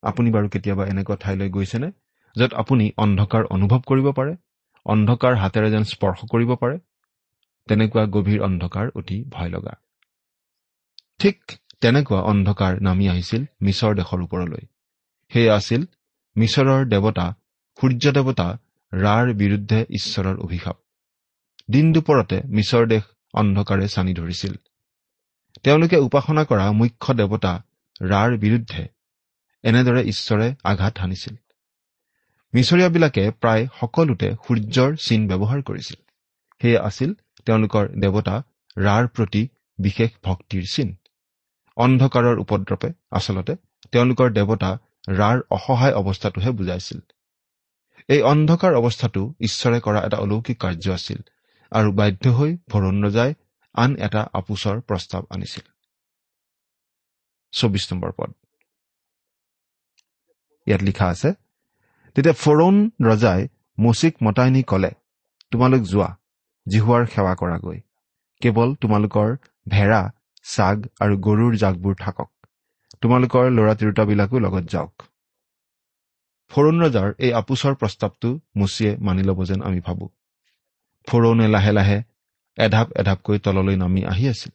আপুনি 0.08 0.30
বাৰু 0.36 0.48
কেতিয়াবা 0.54 0.84
এনেকুৱা 0.92 1.18
ঠাইলৈ 1.24 1.50
গৈছেনে 1.50 1.90
য'ত 2.36 2.52
আপুনি 2.62 2.86
অন্ধকাৰ 3.04 3.44
অনুভৱ 3.56 3.82
কৰিব 3.90 4.08
পাৰে 4.18 4.34
অন্ধকাৰ 4.86 5.34
হাতেৰে 5.42 5.70
যেন 5.74 5.84
স্পৰ্শ 5.94 6.20
কৰিব 6.34 6.52
পাৰে? 6.62 6.76
তেনেকুৱা 7.68 8.04
গভীৰ 8.16 8.40
অন্ধকাৰ 8.48 8.86
অতি 9.00 9.18
ভয় 9.30 9.50
লগা 9.50 9.74
ঠিক 11.20 11.38
তেনেকুৱা 11.82 12.20
অন্ধকাৰ 12.32 12.74
নামি 12.82 13.06
আহিছিল 13.10 13.42
মিছৰ 13.62 13.92
দেশৰ 14.00 14.20
ওপৰলৈ। 14.22 14.64
সেয়া 15.32 15.54
আছিল 15.56 15.82
মিছৰৰ 16.36 16.82
দেৱতা 16.94 17.26
সূৰ্য 17.80 18.04
দেৱতা 18.18 18.48
ৰাৰ 18.92 19.26
বিৰুদ্ধে 19.34 19.80
ঈশ্বৰৰ 19.90 20.38
অভিশাপ। 20.40 20.78
দিন 21.72 21.86
দুপৰতে 21.94 22.38
মিছৰ 22.56 22.84
দেশ 22.88 23.04
অন্ধকাৰে 23.34 23.88
চানি 23.88 24.14
ধৰিছিল। 24.14 24.54
তেওঁলোকে 25.64 25.98
উপাসনা 25.98 26.44
কৰা 26.44 26.66
মুখ্য 26.72 27.08
দেৱতা 27.22 27.54
ৰাৰ 28.04 28.32
বিৰুদ্ধে 28.38 28.84
এনেদৰে 29.68 30.02
ঈশ্বৰে 30.04 30.48
আঘাত 30.64 30.94
সানিছিল 30.98 31.36
মিছৰীয়াবিলাকে 32.54 33.24
প্ৰায় 33.42 33.64
সকলোতে 33.80 34.28
সূৰ্যৰ 34.46 34.92
চিন 35.06 35.22
ব্যৱহাৰ 35.28 35.62
কৰিছিল। 35.62 36.00
সেয়া 36.62 36.80
আছিল 36.82 37.10
তেওঁলোকৰ 37.46 37.90
দেৱতা 38.04 38.36
ৰাৰ 38.78 39.08
প্ৰতি 39.08 39.42
বিশেষ 39.80 40.12
ভক্তিৰ 40.24 40.64
চিন। 40.74 40.96
অন্ধকাৰৰ 41.78 42.40
উপদ্ৰৱে 42.40 42.90
আচলতে 43.12 43.56
তেওঁলোকৰ 43.92 44.32
দেৱতা 44.32 44.72
ৰাৰ 45.10 45.38
অসহায় 45.50 45.94
অৱস্থাটোহে 45.94 46.52
বুজাইছিল। 46.52 47.00
এই 48.10 48.22
অন্ধকাৰ 48.22 48.74
অৱস্থাটো 48.74 49.22
ঈশ্বৰে 49.40 49.80
কৰা 49.80 50.00
এটা 50.06 50.18
অলৌকিক 50.18 50.58
কাৰ্য 50.60 50.86
আছিল 50.94 51.20
আৰু 51.72 51.90
বাধ্য 51.92 52.24
হৈ 52.30 52.52
ভৰুণ 52.70 52.96
ৰজাই 53.06 53.32
আন 53.76 53.92
এটা 54.00 54.22
আপোচৰ 54.34 54.76
প্ৰস্তাৱ 54.82 55.24
আনিছিল। 55.30 55.66
চৌবিশ 57.54 57.94
নম্বৰ 57.94 58.12
পদ। 58.18 58.32
ইয়াত 60.68 60.82
লিখা 60.82 61.06
আছে। 61.08 61.30
তেতিয়া 62.16 62.36
ফৰৌন 62.44 62.76
ৰজাই 63.02 63.42
মচিক 63.78 64.14
মতাই 64.24 64.50
নি 64.52 64.62
কলে 64.64 64.92
তোমালোক 65.52 65.82
যোৱা 65.92 66.10
জিহুৱাৰ 66.68 67.04
সেৱা 67.14 67.34
কৰাগৈ। 67.42 67.80
কেৱল 68.42 68.70
তোমালোকৰ 68.82 69.30
ভেড়া 69.68 70.02
ছাগ 70.46 70.78
আৰু 71.00 71.14
গৰুৰ 71.18 71.54
জাকবোৰ 71.58 71.96
থাকক। 71.96 72.30
তোমালোকৰ 73.02 73.46
ল'ৰা 73.58 73.74
তিৰোতাবিলাকো 73.80 74.36
লগত 74.40 74.66
যাওক। 74.74 74.96
ফৰুণ 76.52 76.76
ৰজাৰ 76.84 77.08
এই 77.20 77.32
আপোচৰ 77.34 77.74
প্ৰস্তাৱটো 77.76 78.30
মুচিয়ে 78.56 78.92
মানি 78.98 79.24
ল'ব 79.24 79.40
যেন 79.44 79.62
আমি 79.62 79.80
ভাবো। 79.80 80.06
ফৰৌনে 81.08 81.48
লাহে 81.48 81.72
লাহে 81.72 81.98
এধাপ 82.58 82.88
এধাপকৈ 82.96 83.38
তললৈ 83.40 83.76
নামি 83.76 84.02
আহি 84.06 84.26
আছিল। 84.28 84.54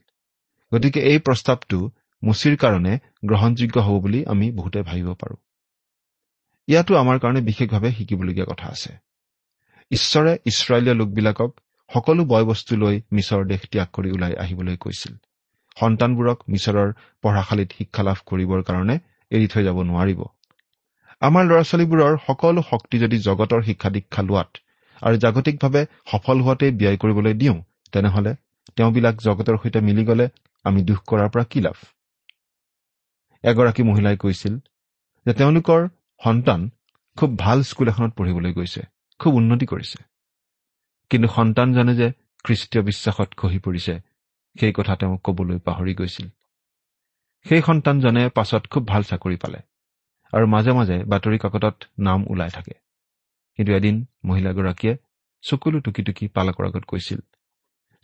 গতিকে 0.73 1.00
এই 1.00 1.19
প্ৰস্তাৱটো 1.19 1.78
মুচিৰ 2.23 2.54
কাৰণে 2.57 2.92
গ্ৰহণযোগ্য 3.28 3.76
হ'ব 3.78 3.97
বুলি 4.02 4.21
আমি 4.26 4.47
বহুতে 4.50 4.81
ভাবিব 4.83 5.09
পাৰোঁ। 5.14 5.38
ইয়াতো 6.69 6.92
আমাৰ 6.97 7.16
কাৰণে 7.19 7.40
বিশেষভাৱে 7.40 7.90
শিকিবলগীয়া 7.92 8.47
কথা 8.47 8.66
আছে। 8.69 8.92
ঈশ্বৰে 9.90 10.33
ইছৰাইলীয় 10.50 10.95
লোকবিলাকক 10.95 11.50
সকলো 11.90 12.23
বয় 12.25 12.45
বস্তু 12.45 12.73
লৈ 12.76 12.97
মিছৰ 13.12 13.42
দেশ 13.47 13.62
ত্যাগ 13.73 13.88
কৰি 13.92 14.09
ওলাই 14.11 14.33
আহিবলৈ 14.35 14.76
কৈছিল। 14.76 15.12
সন্তানবোৰক 15.81 16.38
মিছৰৰ 16.49 16.88
পঢ়াশালীত 17.23 17.71
শিক্ষা 17.78 18.02
লাভ 18.02 18.19
কৰিবৰ 18.26 18.61
কাৰণে 18.69 18.97
এৰি 19.31 19.47
থৈ 19.52 19.62
যাব 19.64 19.78
নোৱাৰিব। 19.83 20.21
আমাৰ 21.23 21.42
ল'ৰা 21.49 21.62
ছোৱালীবোৰৰ 21.62 22.14
সকলো 22.26 22.62
শক্তি 22.71 22.97
যদি 22.99 23.16
জগতৰ 23.19 23.61
শিক্ষা 23.62 23.90
দীক্ষা 23.90 24.23
লোৱাত 24.23 24.50
আৰু 25.02 25.16
জাগতিকভাৱে 25.16 25.83
সফল 26.11 26.37
হোৱাতেই 26.40 26.73
ব্যয় 26.81 26.97
কৰিবলৈ 26.97 27.35
দিওঁ 27.35 27.59
তেনেহলে 27.92 28.33
তেওঁবিলাক 28.76 29.16
জগতৰ 29.23 29.57
সৈতে 29.62 29.81
মিলি 29.81 30.04
গলে 30.04 30.26
আমি 30.64 30.81
দুখ 30.83 31.00
কৰাৰ 31.07 31.28
পৰা 31.33 31.45
কি 31.45 31.61
লাভ? 31.61 31.78
এগৰাকী 33.45 33.83
মহিলাই 33.83 34.16
কৈছিল 34.16 34.54
যে 35.26 35.33
তেওঁলোকৰ 35.40 35.81
সন্তান 36.25 36.61
খুব 37.17 37.31
ভাল 37.38 37.59
স্কুল 37.62 37.88
এখনত 37.88 38.12
পঢ়িবলৈ 38.19 38.52
গৈছে 38.52 38.83
খুব 39.21 39.33
উন্নতি 39.35 39.67
কৰিছে। 39.67 39.99
কিন্তু 41.11 41.29
সন্তানজনে 41.29 41.95
যে 41.95 42.09
খ্ৰীষ্টীয় 42.45 42.83
বিশ্বাসত 42.85 43.29
খহি 43.37 43.59
পৰিছে 43.59 43.95
সেই 44.57 44.73
কথা 44.73 44.95
তেওঁ 44.97 45.19
কবলৈ 45.25 45.59
পাহৰি 45.59 45.95
গৈছিল। 45.95 46.29
সেই 47.47 47.62
সন্তানজনে 47.62 48.23
পাছত 48.29 48.62
খুব 48.71 48.83
ভাল 48.87 49.02
চাকৰি 49.02 49.37
পালে 49.37 49.61
আৰু 50.33 50.47
মাজে 50.47 50.73
মাজে 50.73 50.97
বাতৰি 51.05 51.38
কাকতত 51.38 51.76
নাম 51.99 52.21
ওলাই 52.31 52.50
থাকে। 52.50 52.75
কিন্তু 53.57 53.71
এদিন 53.73 53.97
মহিলাগৰাকীয়ে 54.25 54.95
চকুলো 55.45 55.79
টুকি 55.81 56.02
টুকি 56.02 56.25
পালকৰ 56.29 56.64
আগত 56.67 56.85
কৈছিল 56.85 57.21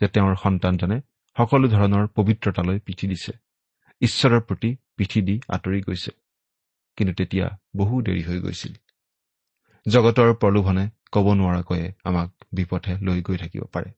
যে 0.00 0.06
তেওঁৰ 0.08 0.34
সন্তানজনে 0.36 0.98
সকলো 1.36 1.66
ধৰণৰ 1.68 2.04
পবিত্ৰতালৈ 2.16 2.78
পিঠি 2.86 3.06
দিছে 3.06 3.32
ঈশ্বৰৰ 4.00 4.40
প্ৰতি 4.40 4.70
পিঠি 4.96 5.20
দি 5.22 5.40
আঁতৰি 5.48 5.80
গৈছে। 5.80 6.10
কিন্তু 6.98 7.14
তেতিয়া 7.14 7.46
বহু 7.76 8.02
দেৰি 8.02 8.22
হৈ 8.22 8.38
গৈছিল। 8.40 8.74
জগতৰ 9.86 10.34
প্ৰলোভনে 10.34 10.84
ক'ব 11.12 11.26
নোৱাৰাকৈয়ে 11.34 11.92
আমাক 12.04 12.30
বিপথে 12.52 12.96
লৈ 13.00 13.22
গৈ 13.22 13.36
থাকিব 13.36 13.62
পাৰে। 13.72 13.90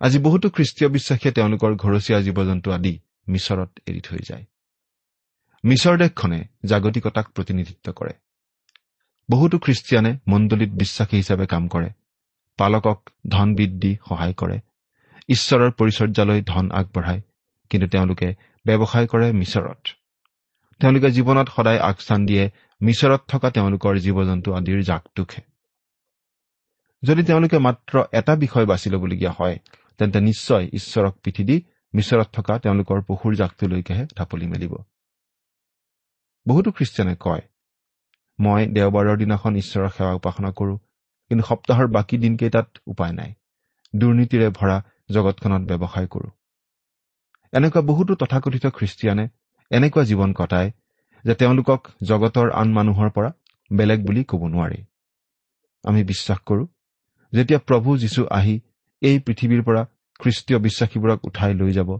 আজি 0.00 0.18
বহুতো 0.18 0.50
খ্ৰীষ্টীয় 0.50 0.90
বিশ্বাসীয়ে 0.90 1.34
তেওঁলোকৰ 1.34 1.74
ঘৰচীয়া 1.74 2.18
জীৱ 2.20 2.38
জন্তু 2.44 2.72
আদি 2.72 2.94
মিছৰত 3.28 3.70
এৰি 3.86 4.00
থৈ 4.00 4.20
যায়। 4.28 4.44
মিছৰ 5.64 5.96
দেশখনে 5.98 6.38
জাগতিকতাক 6.64 7.26
প্ৰতিনিধিত্ব 7.28 7.92
কৰে। 7.92 8.14
বহুতো 9.30 9.58
খ্ৰীষ্টিয়ানে 9.58 10.12
মণ্ডলীত 10.28 10.70
বিশ্বাসী 10.70 11.16
হিচাপে 11.16 11.46
কাম 11.46 11.68
কৰে। 11.68 11.90
পালকক 12.58 12.98
ধন 13.28 13.54
বৃদ্ধি 13.54 13.96
সহায় 14.08 14.34
কৰে। 14.34 14.58
ঈশ্বৰৰ 15.28 15.70
পৰিচৰ্যালৈ 15.70 16.42
ধন 16.46 16.70
আগবঢ়ায়। 16.70 17.20
কিন্তু 17.70 17.86
তেওঁলোকে 17.88 18.28
ব্যৱসায় 18.66 19.06
কৰে 19.06 19.32
মিছৰত। 19.32 19.97
তেওঁলোকে 20.80 21.08
জীৱনত 21.10 21.48
সদায় 21.48 21.80
আগস্থান 21.80 22.20
দিয়ে 22.26 22.44
মিছৰত 22.80 23.22
থকা 23.28 23.48
তেওঁলোকৰ 23.50 23.94
জীৱ 23.98 24.18
জন্তু 24.24 24.48
আদিৰ 24.52 24.80
জাকটোকহে 24.82 25.42
যদি 27.02 27.22
তেওঁলোকে 27.22 27.58
মাত্ৰ 27.58 27.94
এটা 28.12 28.32
বিষয় 28.36 28.66
বাছি 28.66 28.90
ল'বলগীয়া 28.90 29.32
হয় 29.38 29.56
তেন্তে 29.98 30.18
নিশ্চয় 30.20 30.64
ঈশ্বৰক 30.72 31.14
পিঠি 31.22 31.44
দি 31.44 31.56
মিছৰত 31.94 32.28
থকা 32.32 32.54
তেওঁলোকৰ 32.58 32.98
পশুৰ 33.08 33.32
জাকটোলৈকেহে 33.34 34.04
ঢাপলি 34.16 34.46
মেলিব। 34.46 34.74
বহুতো 36.46 36.70
খ্ৰীষ্টিয়ানে 36.70 37.14
কয় 37.20 37.42
মই 38.38 38.66
দেওবাৰৰ 38.66 39.16
দিনাখন 39.16 39.52
ঈশ্বৰৰ 39.56 39.88
সেৱা 39.88 40.12
উপাসনা 40.14 40.50
কৰো 40.50 40.74
কিন্তু 41.30 41.42
সপ্তাহৰ 41.44 41.86
বাকী 41.86 42.16
দিনকেইটাত 42.18 42.68
উপায় 42.86 43.12
নাই। 43.12 43.30
দুৰ্নীতিৰে 43.94 44.48
ভৰা 44.50 44.76
জগতখনত 45.10 45.62
ব্যৱসায় 45.70 46.06
কৰো। 46.06 46.28
এনেকুৱা 47.52 47.80
বহুতো 47.80 48.12
তথাকথিত 48.14 48.64
খ্ৰীষ্টিয়ানে 48.66 49.24
এনেকুৱা 49.70 50.02
জীৱন 50.04 50.30
কটায় 50.32 50.70
যে 51.24 51.34
তেওঁলোকক 51.34 51.80
জগতৰ 52.02 52.48
আন 52.52 52.68
মানুহৰ 52.72 53.08
পৰা 53.10 53.30
বেলেগ 53.70 53.98
বুলি 54.06 54.22
ক'ব 54.24 54.42
নোৱাৰি। 54.48 54.80
আমি 55.84 56.00
বিশ্বাস 56.04 56.38
কৰো 56.46 56.64
যেতিয়া 57.32 57.58
প্ৰভু 57.58 57.96
যীশু 57.98 58.22
আহি 58.30 58.54
এই 59.02 59.16
পৃথিৱীৰ 59.26 59.62
পৰা 59.62 59.82
খ্ৰীষ্টীয় 60.20 60.58
বিশ্বাসীবোৰক 60.58 61.18
উঠাই 61.24 61.52
লৈ 61.54 61.72
যাব 61.72 61.90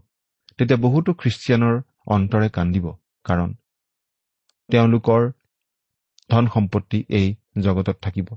তেতিয়া 0.58 0.78
বহুতো 0.78 1.10
খ্ৰীষ্টিয়ানৰ 1.14 1.74
অন্তৰে 2.06 2.48
কান্দিব 2.50 2.86
কাৰণ 3.24 3.48
তেওঁলোকৰ 4.68 5.22
ধন 6.30 6.44
সম্পত্তি 6.54 6.98
এই 7.10 7.28
জগতত 7.58 7.96
থাকিব। 8.02 8.28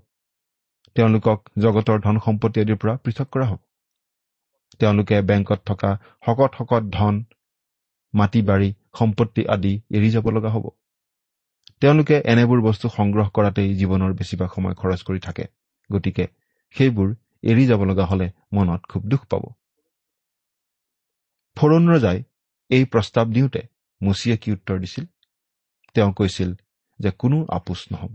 তেওঁলোকক 0.95 1.39
জগতৰ 1.57 1.97
ধন 2.01 2.17
সম্পত্তি 2.25 2.57
আদিৰ 2.63 2.77
পৰা 2.81 2.93
পৃথক 3.03 3.27
কৰা 3.33 3.45
হ'ব। 3.45 3.59
তেওঁলোকে 4.79 5.17
বেংকত 5.21 5.59
থকা 5.65 5.91
শকত 6.25 6.51
শকত 6.57 6.83
ধন 6.91 7.15
মাটি 8.13 8.41
বাৰী 8.41 8.69
সম্পত্তি 8.99 9.41
আদি 9.45 9.73
এৰি 9.91 10.09
যাব 10.09 10.29
লগা 10.29 10.49
হ'ব। 10.49 10.65
তেওঁলোকে 11.79 12.15
এনেবোৰ 12.25 12.61
বস্তু 12.61 12.89
সংগ্ৰহ 12.89 13.27
কৰাতেই 13.29 13.69
জীৱনৰ 13.75 14.11
বেছিভাগ 14.13 14.49
সময় 14.55 14.75
খৰচ 14.75 15.01
কৰি 15.03 15.19
থাকে। 15.19 15.45
গতিকে 15.89 16.25
সেইবোৰ 16.75 17.09
এৰি 17.43 17.63
যাব 17.67 17.81
লগা 17.83 18.05
হলে 18.05 18.27
মনত 18.53 18.81
খুব 18.89 19.01
দুখ 19.05 19.21
পাব। 19.25 19.43
ফৰণ 21.57 21.83
ৰজাই 21.89 22.19
এই 22.69 22.83
প্ৰস্তাৱ 22.85 23.25
দিওঁতে 23.25 23.61
মুচিয়ে 24.01 24.37
কি 24.37 24.51
উত্তৰ 24.51 24.77
দিছিল? 24.79 25.05
তেওঁ 25.95 26.11
কৈছিল 26.13 26.49
যে 26.99 27.11
কোনো 27.11 27.37
আপোচ 27.49 27.79
নহব। 27.91 28.13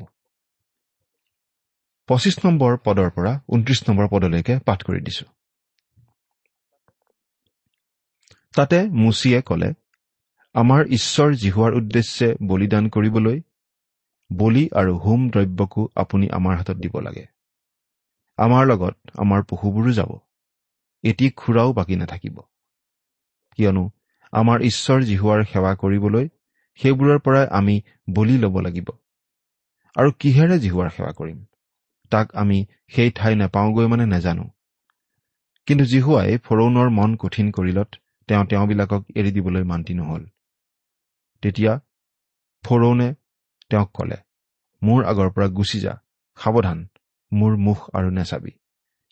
পঁচিছ 2.09 2.37
নম্বৰ 2.47 2.77
পদৰ 2.85 3.11
পৰা 3.11 3.33
ঊনত্ৰিশ 3.49 3.81
নম্বৰ 3.89 4.07
পদলৈকে 4.09 4.59
পাঠ 4.59 4.83
কৰি 4.83 5.01
দিছো। 5.01 5.27
তাতে 8.55 8.79
মুচিয়ে 8.83 9.41
কলে 9.43 9.69
আমাৰ 10.57 10.87
ঈশ্বৰ 10.87 11.35
জিহুৱাৰ 11.35 11.75
উদ্দেশ্যে 11.75 12.35
বলিদান 12.42 12.88
কৰিবলৈ 12.88 13.40
বলি 14.33 14.69
আৰু 14.75 14.99
হোম 14.99 15.31
দ্ৰব্যকো 15.31 15.88
আপুনি 15.97 16.29
আমাৰ 16.29 16.57
হাতত 16.57 16.77
দিব 16.77 17.01
লাগে। 17.01 17.27
আমাৰ 18.37 18.66
লগত 18.66 18.97
আমাৰ 19.14 19.42
পশুবোৰো 19.42 19.92
যাব। 19.92 20.19
এটি 21.03 21.31
খুৰাও 21.31 21.73
বাকী 21.73 21.97
নাথাকিব। 21.97 22.40
কিয়নো 23.57 23.90
আমাৰ 24.33 24.62
ঈশ্বৰ 24.62 25.03
জিহুৱাৰ 25.03 25.45
সেৱা 25.45 25.75
কৰিবলৈ 25.75 26.29
সেইবোৰৰ 26.75 27.19
পৰাই 27.19 27.47
আমি 27.51 27.83
বলি 28.11 28.38
ল'ব 28.38 28.61
লাগিব। 28.61 28.88
আৰু 29.97 30.12
কিহেৰে 30.12 30.59
জিহুৱাৰ 30.59 30.90
সেৱা 30.90 31.12
কৰিম? 31.12 31.45
তাক 32.11 32.37
আমি 32.37 32.66
সেই 32.88 33.11
ঠাই 33.11 33.35
নাপাওঁগৈ 33.35 33.87
মানে 33.87 34.07
নেজানো। 34.07 34.49
কিন্তু 35.66 35.85
জিহুৱাই 35.85 36.38
ফৰৌনৰ 36.38 36.88
মন 36.90 37.16
কঠিন 37.16 37.51
কৰিলত 37.51 37.88
তেওঁ 38.29 38.45
তেওঁবিলাকক 38.45 39.05
এৰি 39.14 39.31
দিবলৈ 39.33 39.62
মান্তি 39.62 39.95
নহল। 39.95 40.27
তেতিয়া 41.42 41.81
ফৰৌনে 42.64 43.14
তেওঁক 43.70 43.90
কলে 43.92 44.18
মোৰ 44.83 45.05
আগৰ 45.05 45.31
পৰা 45.31 45.46
গুচি 45.49 45.81
যা 45.81 45.94
সাৱধান 46.38 46.79
মোৰ 47.33 47.57
মুখ 47.57 47.79
আৰু 47.94 48.11
নেচাবি। 48.11 48.51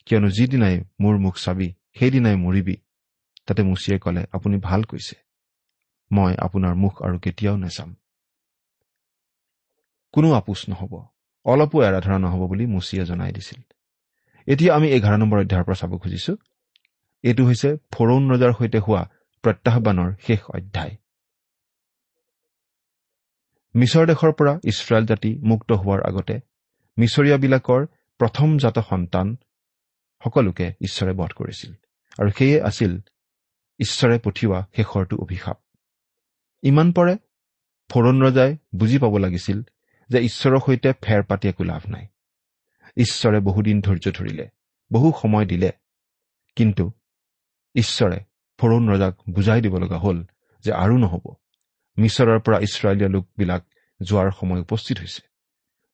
কিয়নো 0.07 0.29
যিদিনাই 0.29 0.85
মোৰ 1.01 1.19
মুখ 1.19 1.35
চাবি 1.37 1.69
সেইদিনাই 1.99 2.37
মৰিবি। 2.37 2.77
তাতে 3.47 3.63
মুচিয়ে 3.63 3.99
কলে 3.99 4.27
আপুনি 4.33 4.57
ভাল 4.59 4.83
কৈছে। 4.83 5.17
মই 6.13 6.33
আপোনাৰ 6.35 6.75
মুখ 6.75 7.03
আৰু 7.03 7.19
কেতিয়াও 7.19 7.57
নেচাম। 7.57 7.97
কোনো 10.13 10.33
আপোচ 10.33 10.61
নহব। 10.69 10.93
অলপো 11.45 11.83
এৰাধৰা 11.83 12.19
নহব 12.19 12.47
বুলি 12.47 12.67
মুচিয়ে 12.67 13.05
জনাই 13.05 13.33
দিছিল। 13.33 13.61
এতিয়া 14.47 14.75
আমি 14.75 14.89
এঘাৰ 14.89 15.19
নম্বৰ 15.19 15.39
অধ্যায়ৰ 15.41 15.65
পৰা 15.65 15.75
চাব 15.75 15.93
খুজিছো। 15.99 16.37
এইটো 17.25 17.43
হৈছে 17.45 17.69
ফৰৌন 17.93 18.23
ৰজাৰ 18.33 18.53
সৈতে 18.59 18.79
হোৱা 18.79 19.03
প্ৰত্যাহ্বানৰ 19.45 20.11
শেষ 20.27 20.41
অধ্যায়। 20.51 20.97
মিছৰ 23.75 24.07
দেশৰ 24.07 24.33
পৰা 24.33 24.61
ইছৰাইল 24.65 25.07
জাতি 25.07 25.39
মুক্ত 25.43 25.73
হোৱাৰ 25.73 26.03
আগতে 26.03 26.41
মিছৰীয়াবিলাকৰ 26.99 27.87
প্ৰথম 28.19 28.59
জাত 28.59 28.79
সন্তান 28.79 29.37
সকলোকে 30.25 30.73
ঈশ্বৰে 30.81 31.13
বধ 31.13 31.33
কৰিছিল। 31.33 31.75
আৰু 32.21 32.31
সেয়ে 32.31 32.63
আছিল 32.63 33.01
ঈশ্বৰে 33.81 34.19
পঠিওৱা 34.25 34.67
শেষৰটো 34.77 35.17
অভিশাপ। 35.17 35.59
ইমান 36.63 36.93
পৰে 36.93 37.17
ফৰণ 37.91 38.23
ৰজাই 38.23 38.57
বুজি 38.75 38.99
পাব 38.99 39.17
লাগিছিল 39.19 39.63
যে 40.09 40.19
ঈশ্বৰৰ 40.19 40.61
সৈতে 40.67 40.93
ফেৰ 41.03 41.23
পাতি 41.23 41.49
একো 41.49 41.65
লাভ 41.65 41.83
নাই। 41.89 42.07
ঈশ্বৰে 42.97 43.41
বহুদিন 43.41 43.81
ধৈৰ্য 43.81 44.13
ধৰিলে 44.13 44.49
বহু 44.93 45.13
সময় 45.23 45.47
দিলে। 45.47 45.73
কিন্তু 46.57 46.93
ঈশ্বৰে 47.75 48.19
ফৰৌন 48.59 48.91
ৰজাক 48.91 49.17
বুজাই 49.31 49.61
দিব 49.61 49.79
লগা 49.79 49.99
হ'ল 49.99 50.25
যে 50.65 50.73
আৰু 50.73 50.99
নহ'ব। 50.99 51.35
মিছৰৰ 51.97 52.39
পৰা 52.39 52.59
ইছৰাইলীয়া 52.59 53.11
লোকবিলাক 53.11 53.63
যোৱাৰ 54.01 54.31
সময় 54.41 54.61
উপস্থিত 54.61 54.97
হৈছে। 54.99 55.23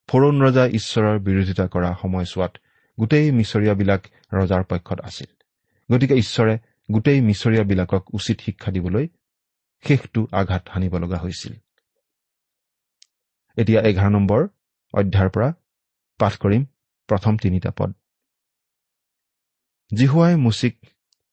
ফৰৌন 0.08 0.36
ৰজাই 0.42 0.68
ঈশ্বৰৰ 0.70 1.18
বিৰোধিতা 1.18 1.64
কৰা 1.66 1.90
সময়ছোৱাত 2.02 2.52
গোটেই 2.98 3.26
মিছৰীয়াবিলাক 3.30 4.02
ৰজাৰ 4.34 4.62
পক্ষত 4.64 4.98
আছিল। 5.00 5.30
গতিকে 5.88 6.14
ঈশ্বৰে 6.14 6.54
গোটেই 6.92 7.20
মিছৰীয়াবিলাকক 7.20 8.02
উচিত 8.14 8.36
শিক্ষা 8.40 8.70
দিবলৈ 8.72 9.06
শেষটো 9.84 10.20
আঘাত 10.32 10.62
সানিব 10.72 10.94
লগা 10.98 11.18
হৈছিল। 11.18 11.52
এতিয়া 13.56 13.80
এঘাৰ 13.80 14.10
নম্বৰ 14.10 14.40
অধ্যায়ৰ 14.94 15.30
পৰা 15.30 15.48
পাঠ 16.20 16.34
কৰিম 16.36 16.62
প্ৰথম 17.08 17.36
তিনিটা 17.36 17.70
পদ। 17.78 17.90
জিহুৱাই 19.94 20.34
মুচিক 20.36 20.74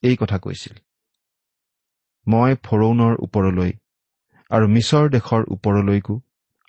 এই 0.03 0.15
কথা 0.15 0.37
কৈছিল 0.37 0.75
মই 2.27 2.51
ফৰৌনৰ 2.63 3.13
ওপৰলৈ 3.19 3.71
আৰু 4.51 4.65
মিছৰ 4.67 5.05
দেশৰ 5.15 5.41
ওপৰলৈকো 5.55 6.15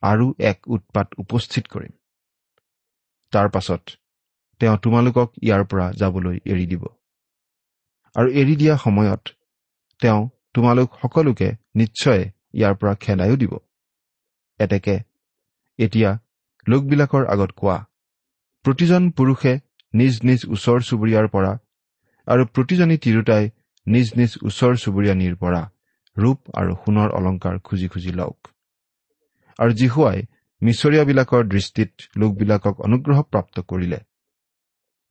আৰু 0.03 0.27
এক 0.51 0.59
উৎপাত 0.67 1.07
উপস্থিত 1.19 1.65
কৰিম। 1.69 1.93
তাৰ 3.33 3.49
পাছত 3.49 3.83
তেওঁ 4.61 4.77
তোমালোকক 4.85 5.29
ইয়াৰ 5.43 5.63
পৰা 5.71 5.87
যাবলৈ 5.93 6.37
এৰি 6.53 6.67
দিব। 6.67 6.83
আৰু 8.17 8.29
এৰি 8.41 8.55
দিয়া 8.57 8.75
সময়ত 8.77 9.23
তেওঁ 10.03 10.21
তোমালোক 10.55 10.89
সকলোকে 11.03 11.49
নিশ্চয় 11.75 12.23
ইয়াৰ 12.55 12.75
পৰা 12.81 12.95
খেদায়ো 13.03 13.37
দিব। 13.37 13.53
এতেকে 14.61 14.95
এতিয়া 15.79 16.11
লোকবিলাকৰ 16.67 17.25
আগত 17.35 17.51
কোৱা 17.57 17.79
প্ৰতিজন 18.65 19.03
পুৰুষে 19.11 19.53
নিজ 19.95 20.15
নিজ 20.29 20.41
ওচৰ 20.47 20.79
চুবুৰীয়াৰ 20.89 21.27
পৰা 21.35 21.53
আৰু 22.27 22.43
প্ৰতিজনী 22.55 22.97
তিৰোতাই 23.05 23.45
নিজ 23.87 24.07
নিজ 24.17 24.33
ওচৰ 24.49 24.73
চুবুৰীয়ানীৰ 24.83 25.35
পৰা 25.37 25.63
ৰূপ 26.19 26.39
আৰু 26.61 26.73
সোণৰ 26.83 27.09
অলংকাৰ 27.19 27.55
খুজি 27.59 27.89
খুজি 27.89 28.13
লওক। 28.13 28.39
আৰু 29.59 29.73
জিহুৱাই 29.73 30.19
মিছৰীয়াবিলাকৰ 30.63 31.43
দৃষ্টিত 31.45 31.93
লোকবিলাকক 32.17 32.75
অনুগ্ৰহ 32.81 33.19
প্ৰাপ্ত 33.23 33.57
কৰিলে। 33.61 33.99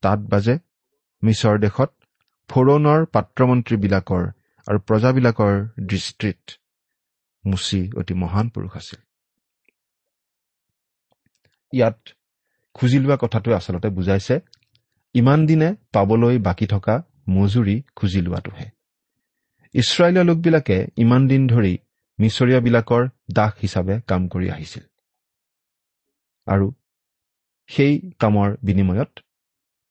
তাত 0.04 0.20
বাজে 0.32 0.56
মিছৰ 1.24 1.56
দেশত 1.60 1.92
ফৰৌনৰ 2.50 3.00
পাত্ৰমন্ত্ৰীবিলাকৰ 3.06 4.24
আৰু 4.68 4.80
প্ৰজাবিলাকৰ 4.80 5.54
দৃষ্টিত 5.90 6.42
মুচি 7.46 7.82
অতি 7.96 8.14
মহান 8.14 8.50
পুৰুষ 8.50 8.74
আছিল। 8.76 9.00
ইয়াত 11.74 11.98
খুজি 12.76 12.98
লোৱা 13.00 13.16
কথাটোৱে 13.16 13.56
আচলতে 13.56 13.90
বুজাইছে 13.90 14.36
ইমান 15.16 15.40
দিনে 15.46 15.70
পাবলৈ 15.94 16.36
বাকী 16.38 16.68
থকা 16.68 16.96
মজুৰি 17.30 17.76
খুজি 17.96 18.22
লোৱাটোহে। 18.22 18.77
ইছৰাইলীয় 19.74 20.24
লোকবিলাকে 20.24 20.88
ইমান 20.98 21.28
দিন 21.28 21.48
ধৰি 21.48 21.78
মিছৰীয়াবিলাকৰ 22.20 23.10
দাস 23.34 23.54
হিচাপে 23.62 24.02
কাম 24.08 24.28
কৰি 24.28 24.50
আহিছিল। 24.50 24.84
আৰু 26.48 26.74
সেই 27.68 28.12
কামৰ 28.20 28.58
বিনিময়ত 28.64 29.20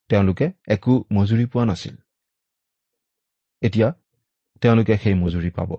তেওঁলোকে 0.09 0.51
একো 0.67 1.05
মজুৰি 1.13 1.45
পোৱা 1.45 1.65
নাছিল। 1.65 1.95
এতিয়া 3.61 3.93
তেওঁলোকে 4.61 4.97
সেই 4.97 5.13
মজুৰি 5.13 5.49
পাব। 5.49 5.75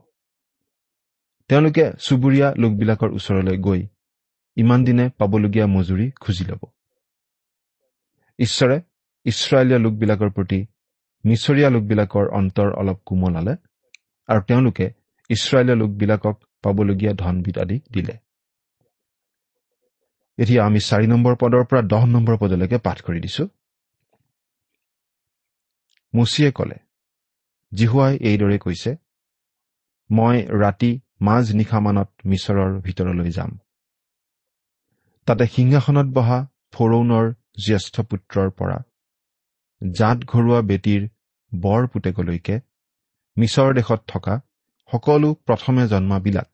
তেওঁলোকে 1.49 1.93
চুবুৰীয়া 2.01 2.55
লোকবিলাকৰ 2.59 3.11
ওচৰলৈ 3.11 3.59
গৈ 3.59 3.87
ইমান 4.57 4.85
দিনে 4.85 5.11
পাবলগীয়া 5.19 5.67
মজুৰি 5.67 6.11
খুজি 6.11 6.45
ল'ব। 6.45 6.67
ঈশ্বৰে 8.39 8.81
ইছৰাইলীয়া 9.25 9.79
লোকবিলাকৰ 9.79 10.31
প্ৰতি 10.31 10.67
মিছৰীয়া 11.25 11.71
লোকবিলাকৰ 11.71 12.29
অন্তৰ 12.29 12.73
অলপ 12.73 12.99
কোমলালে 13.07 13.57
আৰু 14.29 14.41
তেওঁলোকে 14.49 14.87
ইছৰাইলীয়া 15.31 15.77
লোকবিলাকক 15.83 16.37
পাবলগীয়া 16.65 17.13
ধনবিধ 17.23 17.57
আদি 17.65 17.77
দিলে। 17.95 18.15
এতিয়া 20.39 20.61
আমি 20.69 20.81
চাৰি 20.89 21.07
নম্বৰ 21.13 21.35
পদৰ 21.43 21.65
পৰা 21.71 21.81
দহ 21.93 22.03
নম্বৰ 22.15 22.35
পদলৈকে 22.43 22.79
পাঠ 22.87 22.99
কৰি 23.07 23.21
দিছো। 23.25 23.45
মুচিয়ে 26.15 26.51
কলে 26.59 26.79
জিহুৱাই 27.73 28.15
এইদৰে 28.29 28.59
কৈছে 28.65 28.91
মই 30.11 30.37
ৰাতি 30.63 30.91
মাজ 31.27 31.45
নিশামানত 31.59 32.09
মিছৰৰ 32.31 32.71
ভিতৰলৈ 32.87 33.31
যাম। 33.39 33.51
তাতে 35.29 35.45
সিংহাসনত 35.55 36.09
বহা 36.17 36.39
ফৰৌনৰ 36.75 37.27
জ্যেষ্ঠ 37.65 37.95
পুত্ৰৰ 38.11 38.49
পৰা 38.59 38.79
জাত 39.83 40.19
ঘৰুৱা 40.33 40.61
বেটীৰ 40.71 41.03
বৰ 41.53 41.83
পুতেকলৈকে 41.93 42.57
মিছৰ 43.39 43.71
দেশত 43.79 44.01
থকা 44.09 44.35
সকলো 44.91 45.29
প্ৰথমে 45.49 45.85
জন্মাবিলাক 45.89 46.51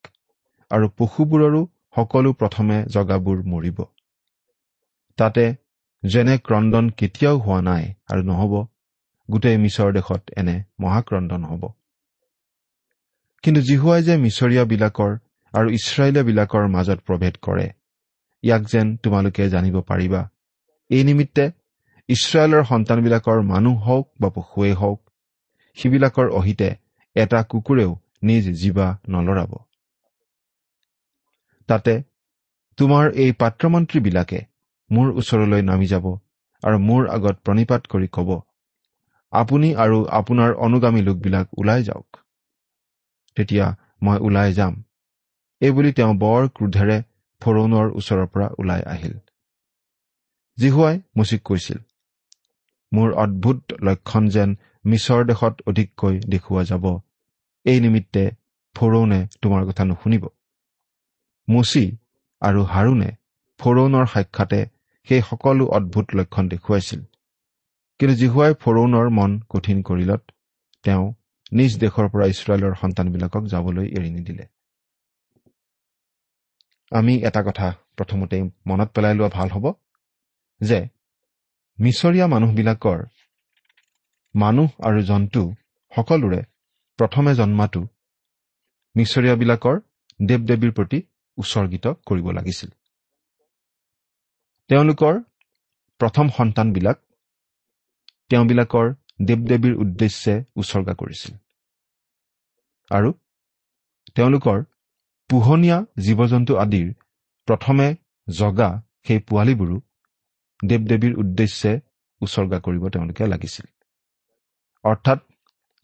আৰু 0.70 0.86
পশুবোৰৰো 0.98 1.60
সকলো 1.96 2.30
প্ৰথমে 2.40 2.78
জগাবোৰ 2.94 3.38
মৰিব। 3.52 3.78
তাতে 5.18 5.44
যেনে 6.02 6.34
ক্ৰদন 6.38 6.90
কেতিয়াও 6.98 7.36
হোৱা 7.38 7.60
নাই 7.68 7.84
আৰু 8.10 8.22
নহব 8.30 8.54
গোটেই 9.28 9.58
মিছৰ 9.64 9.92
দেশত 9.98 10.22
এনে 10.40 10.56
মহাক্ৰদন 10.80 11.42
হ'ব। 11.44 11.62
কিন্তু 13.44 13.60
জিহুৱাই 13.60 14.02
যে 14.02 14.14
মিছৰীয়াবিলাকৰ 14.24 15.12
আৰু 15.54 15.68
ইছৰাইলীয়াবিলাকৰ 15.78 16.64
মাজত 16.68 16.98
প্ৰভেদ 17.06 17.34
কৰে 17.42 17.66
ইয়াক 18.44 18.62
যেন 18.72 18.86
তোমালোকে 18.96 19.44
জানিব 19.48 19.76
পাৰিবা। 19.90 20.22
এই 20.90 21.02
নিমিত্তে 21.04 21.44
ইছৰাইলৰ 22.08 22.62
সন্তানবিলাকৰ 22.64 23.38
মানুহ 23.52 23.76
হওক 23.86 24.06
বা 24.20 24.28
পশুৱেই 24.36 24.74
হওক 24.82 25.00
সিবিলাকৰ 25.78 26.28
অহিতে 26.30 26.68
এটা 27.16 27.38
কুকুৰেও 27.42 27.90
নিজ 28.22 28.44
জীৱা 28.60 28.88
নলৰাব। 29.08 29.52
তাতে 31.68 31.94
তোমাৰ 32.78 33.04
এই 33.14 33.30
পাত্ৰমন্ত্ৰীবিলাকে 33.32 34.40
মোৰ 34.90 35.06
ওচৰলৈ 35.14 35.62
নামি 35.62 35.86
যাব 35.86 36.06
আৰু 36.62 36.76
মোৰ 36.78 37.02
আগত 37.08 37.36
প্ৰণিপাত 37.44 37.82
কৰি 37.86 38.08
কব 38.12 38.30
আপুনি 39.32 39.68
আৰু 39.74 39.98
আপোনাৰ 40.10 40.50
অনুগামী 40.56 41.00
লোকবিলাক 41.02 41.46
ওলাই 41.58 41.82
যাওক। 41.82 42.08
তেতিয়া 43.36 43.66
মই 44.02 44.18
ওলাই 44.18 44.50
যাম। 44.52 44.74
এইবুলি 45.60 45.90
তেওঁ 45.92 46.12
বৰ 46.14 46.42
ক্ৰোধেৰে 46.48 46.98
ফৰৌনৰ 47.42 47.86
ওচৰৰ 47.94 48.26
পৰা 48.26 48.48
ওলাই 48.58 48.82
আহিল। 48.86 49.14
জিহুৱাই 50.58 50.96
মুচিক 51.16 51.42
কৈছিল 51.44 51.78
মোৰ 52.92 53.08
অদ্ভুত 53.14 53.60
লক্ষণ 53.82 54.24
যেন 54.28 54.50
মিছৰ 54.84 55.20
দেশত 55.24 55.54
অধিককৈ 55.66 56.14
দেখুওৱা 56.28 56.62
যাব। 56.64 56.84
এই 57.66 57.78
নিমিত্তে 57.80 58.22
ফৰৌনে 58.76 59.20
তোমাৰ 59.42 59.62
কথা 59.68 59.84
নুশুনিব। 59.84 60.24
মুচি 61.48 61.84
আৰু 62.42 62.60
হাৰুণে 62.64 63.10
ফৰৌনৰ 63.60 64.06
সাক্ষাতে 64.06 64.60
সেই 65.08 65.22
সকলো 65.30 65.64
অদ্ভুত 65.76 66.06
লক্ষণ 66.14 66.44
দেখুৱাইছিল। 66.48 67.00
কিন্তু 68.00 68.14
জিহুৱাই 68.20 68.52
ফৰৌনৰ 68.62 69.06
মন 69.18 69.30
কঠিন 69.48 69.78
কৰিলত 69.82 70.22
তেওঁ 70.84 71.04
নিজ 71.52 71.72
দেশৰ 71.78 72.06
পৰা 72.12 72.26
ইছৰাইলৰ 72.26 72.74
সন্তানবিলাকক 72.80 73.42
যাবলৈ 73.46 73.86
এৰি 73.96 74.10
নিদিলে। 74.10 74.44
আমি 76.92 77.14
এটা 77.28 77.40
কথা 77.42 77.68
প্ৰথমতে 77.96 78.36
মনত 78.66 78.88
পেলাই 78.94 79.14
লোৱা 79.14 79.30
ভাল 79.38 79.48
হ'ব 79.54 79.66
যে 80.60 80.78
মিছৰীয়া 81.78 82.26
মানুহবিলাকৰ 82.26 82.98
মানুহ 84.34 84.68
আৰু 84.82 85.00
জন্তু 85.02 85.42
সকলোৰে 85.92 86.40
প্ৰথমে 86.98 87.32
জন্মাটো 87.34 87.82
মিছৰীয়াবিলাকৰ 88.96 89.76
দেৱ 90.20 90.40
দেৱীৰ 90.48 90.72
প্ৰতি 90.72 90.98
উৎসৰ্গিত 91.38 91.86
কৰিব 92.06 92.26
লাগিছিল। 92.30 92.70
তেওঁলোকৰ 94.70 95.14
প্ৰথম 96.00 96.26
সন্তানবিলাক 96.36 96.98
তেওঁবিলাকৰ 98.30 98.86
দেৱ 99.20 99.40
দেৱীৰ 99.50 99.74
উদ্দেশ্যে 99.76 100.34
উৎসৰ্গা 100.56 100.94
কৰিছিল। 100.94 101.34
আৰু 102.90 103.10
তেওঁলোকৰ 104.14 104.58
পোহনীয়া 105.30 105.78
জীৱ 105.98 106.20
জন্তু 106.26 106.52
আদিৰ 106.56 106.88
প্ৰথমে 107.48 107.88
জগা 108.28 108.70
সেই 109.06 109.20
পোৱালীবোৰো 109.28 109.76
দেৱ 110.62 110.82
দেৱীৰ 110.90 111.14
উদ্দেশ্যে 111.22 111.72
উৎসৰ্গা 112.20 112.58
কৰিব 112.60 112.82
তেওঁলোকে 112.88 113.24
লাগিছিল। 113.26 113.66
অৰ্থাৎ 114.84 115.18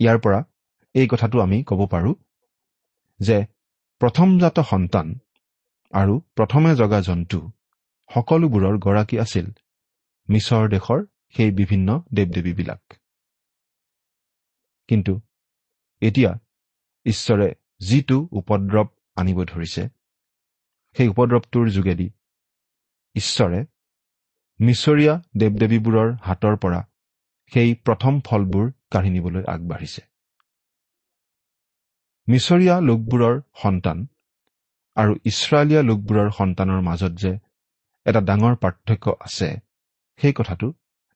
ইয়াৰ 0.01 0.19
পৰা 0.25 0.41
এই 0.95 1.07
কথাটো 1.07 1.37
আমি 1.41 1.59
ক'ব 1.65 1.81
পাৰোঁ 1.87 2.15
যে 3.21 3.39
প্ৰথমজাত 4.01 4.59
সন্তান 4.65 5.07
আৰু 5.93 6.15
প্ৰথমে 6.37 6.73
জগা 6.75 7.01
জন্তু 7.01 7.39
সকলোবোৰৰ 8.11 8.77
গৰাকী 8.79 9.17
আছিল 9.19 9.47
মিছৰ 10.29 10.69
দেশৰ 10.69 11.01
সেই 11.35 11.51
বিভিন্ন 11.51 11.89
দেৱ 12.15 12.29
দেৱীবিলাক 12.33 12.83
কিন্তু 14.89 15.13
এতিয়া 16.03 16.31
ঈশ্বৰে 17.07 17.49
যিটো 17.81 18.19
উপদ্ৰৱ 18.33 18.89
আনিব 19.17 19.39
ধৰিছে 19.45 19.83
সেই 20.97 21.09
উপদ্ৰৱটোৰ 21.09 21.67
যোগেদি 21.71 22.07
ঈশ্বৰে 23.17 23.61
মিছৰীয়া 24.61 25.15
দেৱ 25.37 25.53
দেৱীবোৰৰ 25.61 26.09
হাতৰ 26.23 26.57
পৰা 26.57 26.81
সেই 27.53 27.75
প্ৰথম 27.85 28.21
ফলবোৰ 28.21 28.67
কাঢ়ি 28.91 29.11
নিবলৈ 29.11 29.43
আগবাঢ়িছে। 29.49 30.03
মিছৰীয়া 32.29 32.81
লোকবোৰৰ 32.81 33.35
সন্তান 33.63 33.99
আৰু 34.97 35.13
ইছৰাইলীয়া 35.25 35.83
লোকবোৰৰ 35.83 36.29
সন্তানৰ 36.31 36.81
মাজত 36.81 37.13
যে 37.13 37.33
এটা 38.07 38.21
ডাঙৰ 38.21 38.55
পাৰ্থক্য 38.57 39.15
আছে 39.21 39.49
সেই 40.21 40.33
কথাটো 40.33 40.73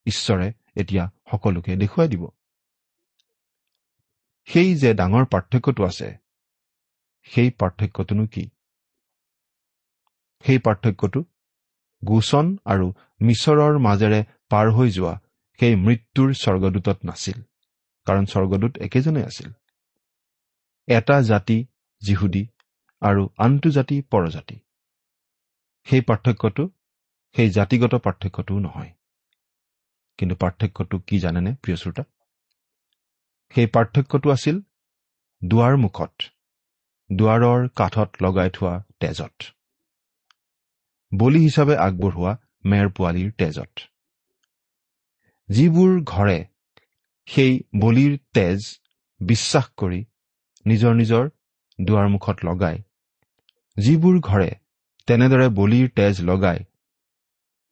ঈশ্বৰে 0.06 0.52
এতিয়া 0.76 1.04
সকলোকে 1.30 1.76
দেখুৱাই 1.76 2.08
দিব। 2.08 2.24
সেই 4.48 4.74
যে 4.74 4.90
ডাঙৰ 4.94 5.24
পাৰ্থক্যটো 5.24 5.82
আছে 5.84 6.08
সেই 7.22 7.50
পাৰ্থক্যটোনো 7.50 8.26
কি? 8.26 8.44
সেই 10.44 10.58
পাৰ্থক্যটো 10.58 11.20
গোচন 12.02 12.46
আৰু 12.64 12.86
মিছৰৰ 13.20 13.78
মাজেৰে 13.78 14.20
পাৰ 14.48 14.66
হৈ 14.70 14.90
যোৱা 14.90 15.14
সেই 15.60 15.74
মৃত্যুৰ 15.76 16.28
স্বৰ্গদূতত 16.34 16.98
নাছিল। 17.04 17.42
কাৰণ 18.06 18.24
স্বৰ্গদূত 18.24 18.78
একেজনে 18.78 19.24
আছিল। 19.24 19.52
এটা 20.88 21.22
জাতি 21.22 21.66
যিহুদী 22.02 22.46
আৰু 23.02 23.28
আনটো 23.38 23.70
জাতি 23.70 24.02
পৰজাতি। 24.10 24.56
সেই 25.86 26.00
পাৰ্থক্যটো 26.00 26.64
সেই 27.34 27.50
জাতিগত 27.50 27.94
পাৰ্থক্যটোও 27.94 28.58
নহয়। 28.58 28.92
কিন্তু 30.18 30.36
পাৰ্থক্যটো 30.36 30.98
কি 30.98 31.18
জানেনে 31.18 31.50
প্ৰিয় 31.62 31.76
শ্ৰোতা? 31.76 32.04
সেই 33.54 33.66
পাৰ্থক্যটো 33.66 34.30
আছিল 34.30 34.60
দুৱাৰ 35.42 35.76
মুখত 35.76 36.12
দুৱাৰৰ 37.10 37.68
কাঠত 37.76 38.10
লগাই 38.22 38.50
থোৱা 38.50 38.84
তেজত। 39.00 39.34
বলি 41.12 41.40
হিচাপে 41.40 41.76
আগবঢ়োৱা 41.76 42.32
মেৰ 42.64 42.88
পোৱালীৰ 42.88 43.32
তেজত। 43.32 43.72
যিবোৰ 45.48 46.02
ঘৰে 46.04 46.38
সেই 47.28 47.52
বলিৰ 47.78 48.12
তেজ 48.34 48.60
বিশ্বাস 49.20 49.66
কৰি 49.76 50.00
নিজৰ 50.66 50.92
নিজৰ 50.94 51.24
দুৱাৰমুখত 51.78 52.36
লগাই। 52.44 52.76
যিবোৰ 53.76 54.16
ঘৰে 54.20 54.50
তেনেদৰে 55.08 55.48
বলিৰ 55.48 55.86
তেজ 55.88 56.20
লগাই 56.20 56.58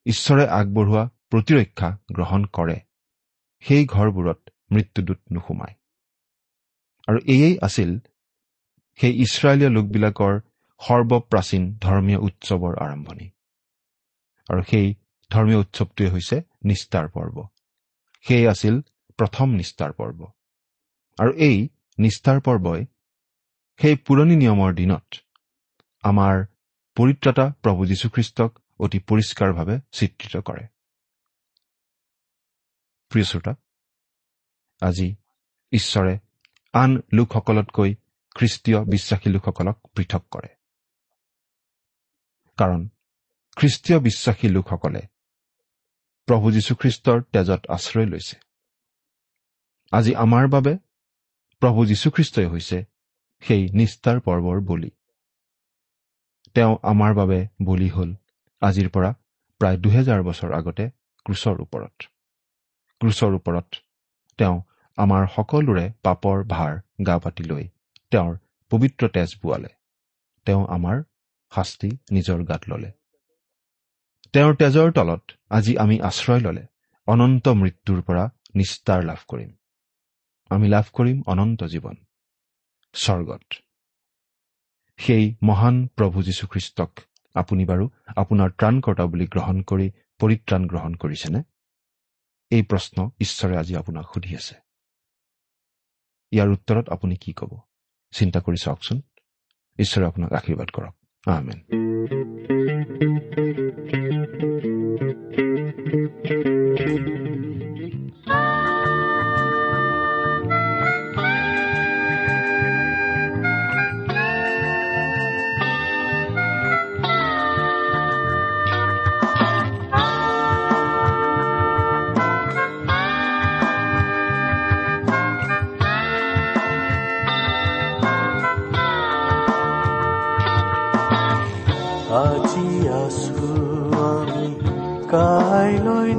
ঈশ্বৰে 0.07 0.45
আগবঢ়োৱা 0.59 1.03
প্ৰতিৰক্ষা 1.31 1.89
গ্ৰহণ 2.15 2.43
কৰে 2.53 2.79
সেই 3.63 3.85
ঘৰবোৰত 3.87 4.41
মৃত্যুদূত 4.73 5.21
নোসোমায়। 5.33 5.75
আৰু 7.09 7.19
এয়েই 7.27 7.57
আছিল 7.63 7.91
সেই 8.99 9.13
ইছৰাইলীয় 9.23 9.71
লোকবিলাকৰ 9.71 10.35
সৰ্বপ্ৰাচীন 10.81 11.63
ধৰ্মীয় 11.79 12.19
উৎসৱৰ 12.19 12.75
আৰম্ভণি। 12.79 13.27
আৰু 14.49 14.63
সেই 14.63 14.87
ধৰ্মীয় 15.31 15.59
উৎসৱটোৱে 15.59 16.09
হৈছে 16.11 16.37
নিষ্ঠাৰ 16.65 17.07
পৰ্ব। 17.09 17.37
সেয়ে 18.25 18.49
আছিল 18.49 18.75
প্ৰথম 19.23 19.55
নিষ্ঠাৰ 19.55 19.93
পৰ্ব। 19.93 20.33
আৰু 21.19 21.33
এই 21.39 21.69
নিষ্ঠাৰ 21.99 22.41
পৰ্বই 22.41 22.87
সেই 23.81 23.97
পুৰণি 23.97 24.37
নিয়মৰ 24.37 24.75
দিনত 24.75 25.15
আমাৰ 26.03 26.45
পৰিত্ৰতা 26.97 27.53
প্ৰভু 27.63 27.87
যীশুখ্ৰীষ্টক 27.87 28.51
অতি 28.81 28.99
পৰিষ্কাৰভাৱে 28.99 29.81
চিত্ৰিত 29.93 30.37
কৰে। 30.37 30.65
প্ৰিয় 33.11 33.25
শ্ৰোতা 33.25 33.53
আজি 34.83 35.15
ঈশ্বৰে 35.73 36.19
আন 36.73 36.91
লোকসকলতকৈ 37.13 37.95
খ্ৰীষ্টীয় 38.35 38.85
বিশ্বাসী 38.85 39.31
লোকসকলক 39.31 39.77
পৃথক 39.97 40.23
কৰে। 40.31 40.49
কাৰণ 42.59 42.89
খ্ৰীষ্টীয় 43.57 43.99
বিশ্বাসী 44.01 44.49
লোকসকলে 44.49 45.03
প্ৰভু 46.27 46.51
যীশুখ্ৰীষ্টৰ 46.51 47.23
তেজত 47.33 47.67
আশ্ৰয় 47.71 48.07
লৈছে। 48.07 48.52
আজি 49.93 50.13
আমাৰ 50.25 50.45
বাবে 50.49 50.73
প্ৰভু 51.63 51.81
যীশুখ্ৰীষ্টই 51.87 52.47
হৈছে 52.47 52.79
সেই 53.43 53.63
নিষ্ঠাৰ 53.79 54.19
পৰ্বৰ 54.21 54.61
বলি। 54.71 54.91
তেওঁ 56.55 56.75
আমাৰ 56.83 57.13
বাবে 57.15 57.39
বলি 57.65 57.89
হ'ল 57.89 58.11
আজিৰ 58.63 58.89
পৰা 58.95 59.11
প্ৰায় 59.61 59.79
দুহেজাৰ 59.85 60.21
বছৰ 60.23 60.51
আগতে 60.53 60.85
ক্ৰুচৰ 61.27 61.57
ওপৰত। 61.65 61.97
ক্ৰুচৰ 63.01 63.33
ওপৰত 63.39 63.69
তেওঁ 64.39 64.57
আমাৰ 64.99 65.23
সকলোৰে 65.37 65.87
পাপৰ 66.03 66.45
ভাৰ 66.45 66.73
গা 67.07 67.17
পাতি 67.19 67.45
লৈ 67.45 67.65
তেওঁৰ 68.13 68.35
পবিত্ৰ 68.71 69.09
তেজ 69.09 69.31
বোৱালে। 69.43 69.71
তেওঁ 70.47 70.63
আমাৰ 70.77 70.97
শাস্তি 71.53 71.91
নিজৰ 72.11 72.45
গাত 72.45 72.63
ললে। 72.69 72.91
তেওঁৰ 74.35 74.55
তেজৰ 74.57 74.93
তলত 74.93 75.23
আজি 75.51 75.73
আমি 75.77 75.97
আশ্ৰয় 76.01 76.41
ললে 76.41 76.65
অনন্ত 77.09 77.49
মৃত্যুৰ 77.61 78.01
পৰা 78.03 78.25
নিস্তাৰ 78.55 79.05
লাভ 79.05 79.21
কৰিম। 79.29 79.51
আমি 80.53 80.69
লাভ 80.69 80.85
কৰিম 80.93 81.23
অনন্ত 81.27 81.65
জীৱন। 81.65 81.95
স্বৰ্গত। 82.95 83.43
সেই 84.97 85.35
মহান 85.43 85.87
প্ৰভু 85.87 86.23
যীশুখ্ৰীষ্টক 86.23 87.01
আপুনি 87.35 87.65
বাৰু 87.65 87.91
আপোনাৰ 88.17 88.51
ত্ৰাণকৰ্তা 88.51 89.07
বুলি 89.07 89.27
গ্ৰহণ 89.27 89.63
কৰি 89.63 89.91
পৰিত্ৰাণ 90.19 90.67
গ্ৰহণ 90.67 90.95
কৰিছেনে? 90.95 91.43
এই 92.51 92.63
প্ৰশ্ন 92.63 93.11
ঈশ্বৰে 93.21 93.57
আজি 93.57 93.77
আপোনাক 93.77 94.07
সুধি 94.15 94.37
আছে। 94.37 94.55
ইয়াৰ 96.31 96.49
উত্তৰত 96.49 96.89
আপুনি 96.89 97.17
কি 97.17 97.33
ক'ব? 97.33 97.61
চিন্তা 98.11 98.41
কৰি 98.41 98.57
চাওকচোন। 98.63 99.01
ঈশ্বৰে 99.79 100.07
আপোনাক 100.07 100.33
আশীৰ্বাদ 100.33 100.71
কৰক। 100.71 100.95
আমেন। 101.27 101.63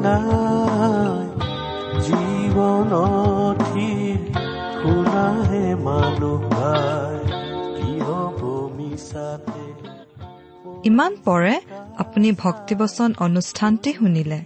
নাই। 0.05 1.39
জীৱনথিৰ 2.05 4.17
শুনাহে 4.81 5.75
মানুহ 5.75 6.49
ভাই 6.49 7.31
কি 7.77 7.99
হ'ব 7.99 8.69
মিছাতে? 8.77 9.63
ইমান 10.83 11.15
পৰে 11.25 11.59
আপুনি 11.97 12.31
ভক্তিবচন 12.31 13.13
অনুষ্ঠানটি 13.19 13.93
শুনিলে। 13.93 14.41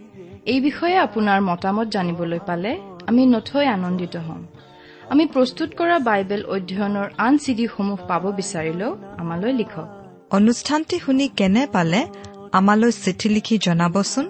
এই 0.45 0.61
বিষয়ে 0.61 0.97
আপোনাৰ 0.97 1.41
মতামত 1.41 1.87
জানিবলৈ 1.87 2.39
পালে 2.45 2.77
আমি 3.07 3.25
নথৈ 3.25 3.65
আনন্দিত 3.65 4.15
হ'ম। 4.15 4.45
আমি 5.09 5.25
প্ৰস্তুত 5.25 5.69
কৰা 5.77 5.99
বাইবেল 5.99 6.45
অধ্যয়নৰ 6.45 7.09
আন 7.17 7.37
চিডিসমূহ 7.37 7.99
পাব 8.07 8.31
বিচাৰিলেও 8.31 8.97
আমালৈ 9.17 9.53
লিখক। 9.53 9.87
অনুষ্ঠানটি 10.31 10.99
শুনি 10.99 11.27
কেনে 11.27 11.67
পালে 11.73 12.05
আমালৈ 12.51 12.91
চিঠি 12.91 13.29
লিখি 13.29 13.57
জনাবচোন। 13.57 14.29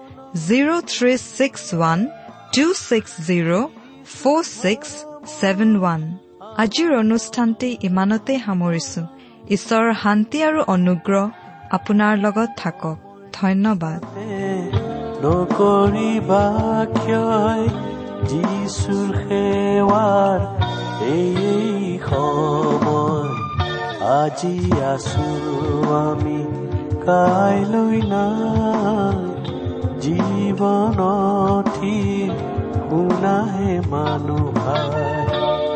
zero' 0.35 0.81
three 0.87 1.13
six 1.37 1.73
one 1.73 1.99
two 2.55 2.65
six 2.73 3.11
zero' 3.27 3.67
four 4.19 4.43
six 4.61 4.89
seven 5.39 5.71
one 5.77 6.01
আজিৰ 6.57 6.91
অনুষ্ঠানটি 6.95 7.69
ইমানতে 7.83 8.33
সামৰিছো। 8.45 9.01
ঈশ্বৰৰ 9.49 9.93
শান্তি 10.03 10.39
আৰু 10.43 10.59
অনুগ্ৰহ 10.67 11.23
আপোনাৰ 11.71 12.13
লগত 12.17 12.49
থাকক। 12.57 12.97
ধন্যবাদ। 13.33 13.99
আজি 24.21 24.55
আছো 24.81 25.27
আমি 25.99 26.39
কাইলৈ 27.05 28.01
নাই। 28.11 29.30
জীৱনথি 30.03 31.97
শুনাহে 32.89 33.73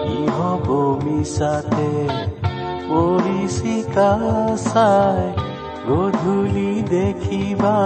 কি 0.01 0.17
হ'ব 0.38 0.67
মিছাতে? 1.03 1.91
পৰিচিকা 2.89 4.11
চাই 4.63 5.23
গধূলি 5.88 6.71
দেখিবা 6.89 7.77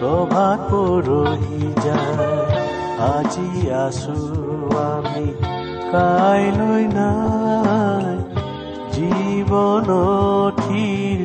প্ৰভাত 0.00 0.58
পৰহি 0.70 1.62
যায়। 1.84 2.40
আজি 3.10 3.50
আছো 3.84 4.18
আমি 4.84 5.28
কাইলৈ 5.92 6.84
নাই। 6.96 8.10
জীৱনথিৰ 8.94 11.18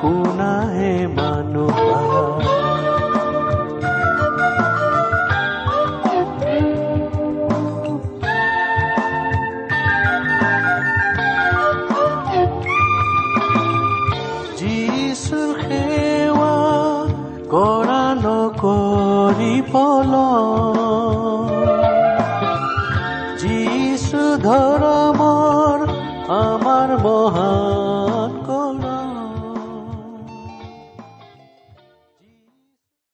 শুনাহে 0.00 0.94
মানুহ 1.16 2.59
কৰা 19.70 20.29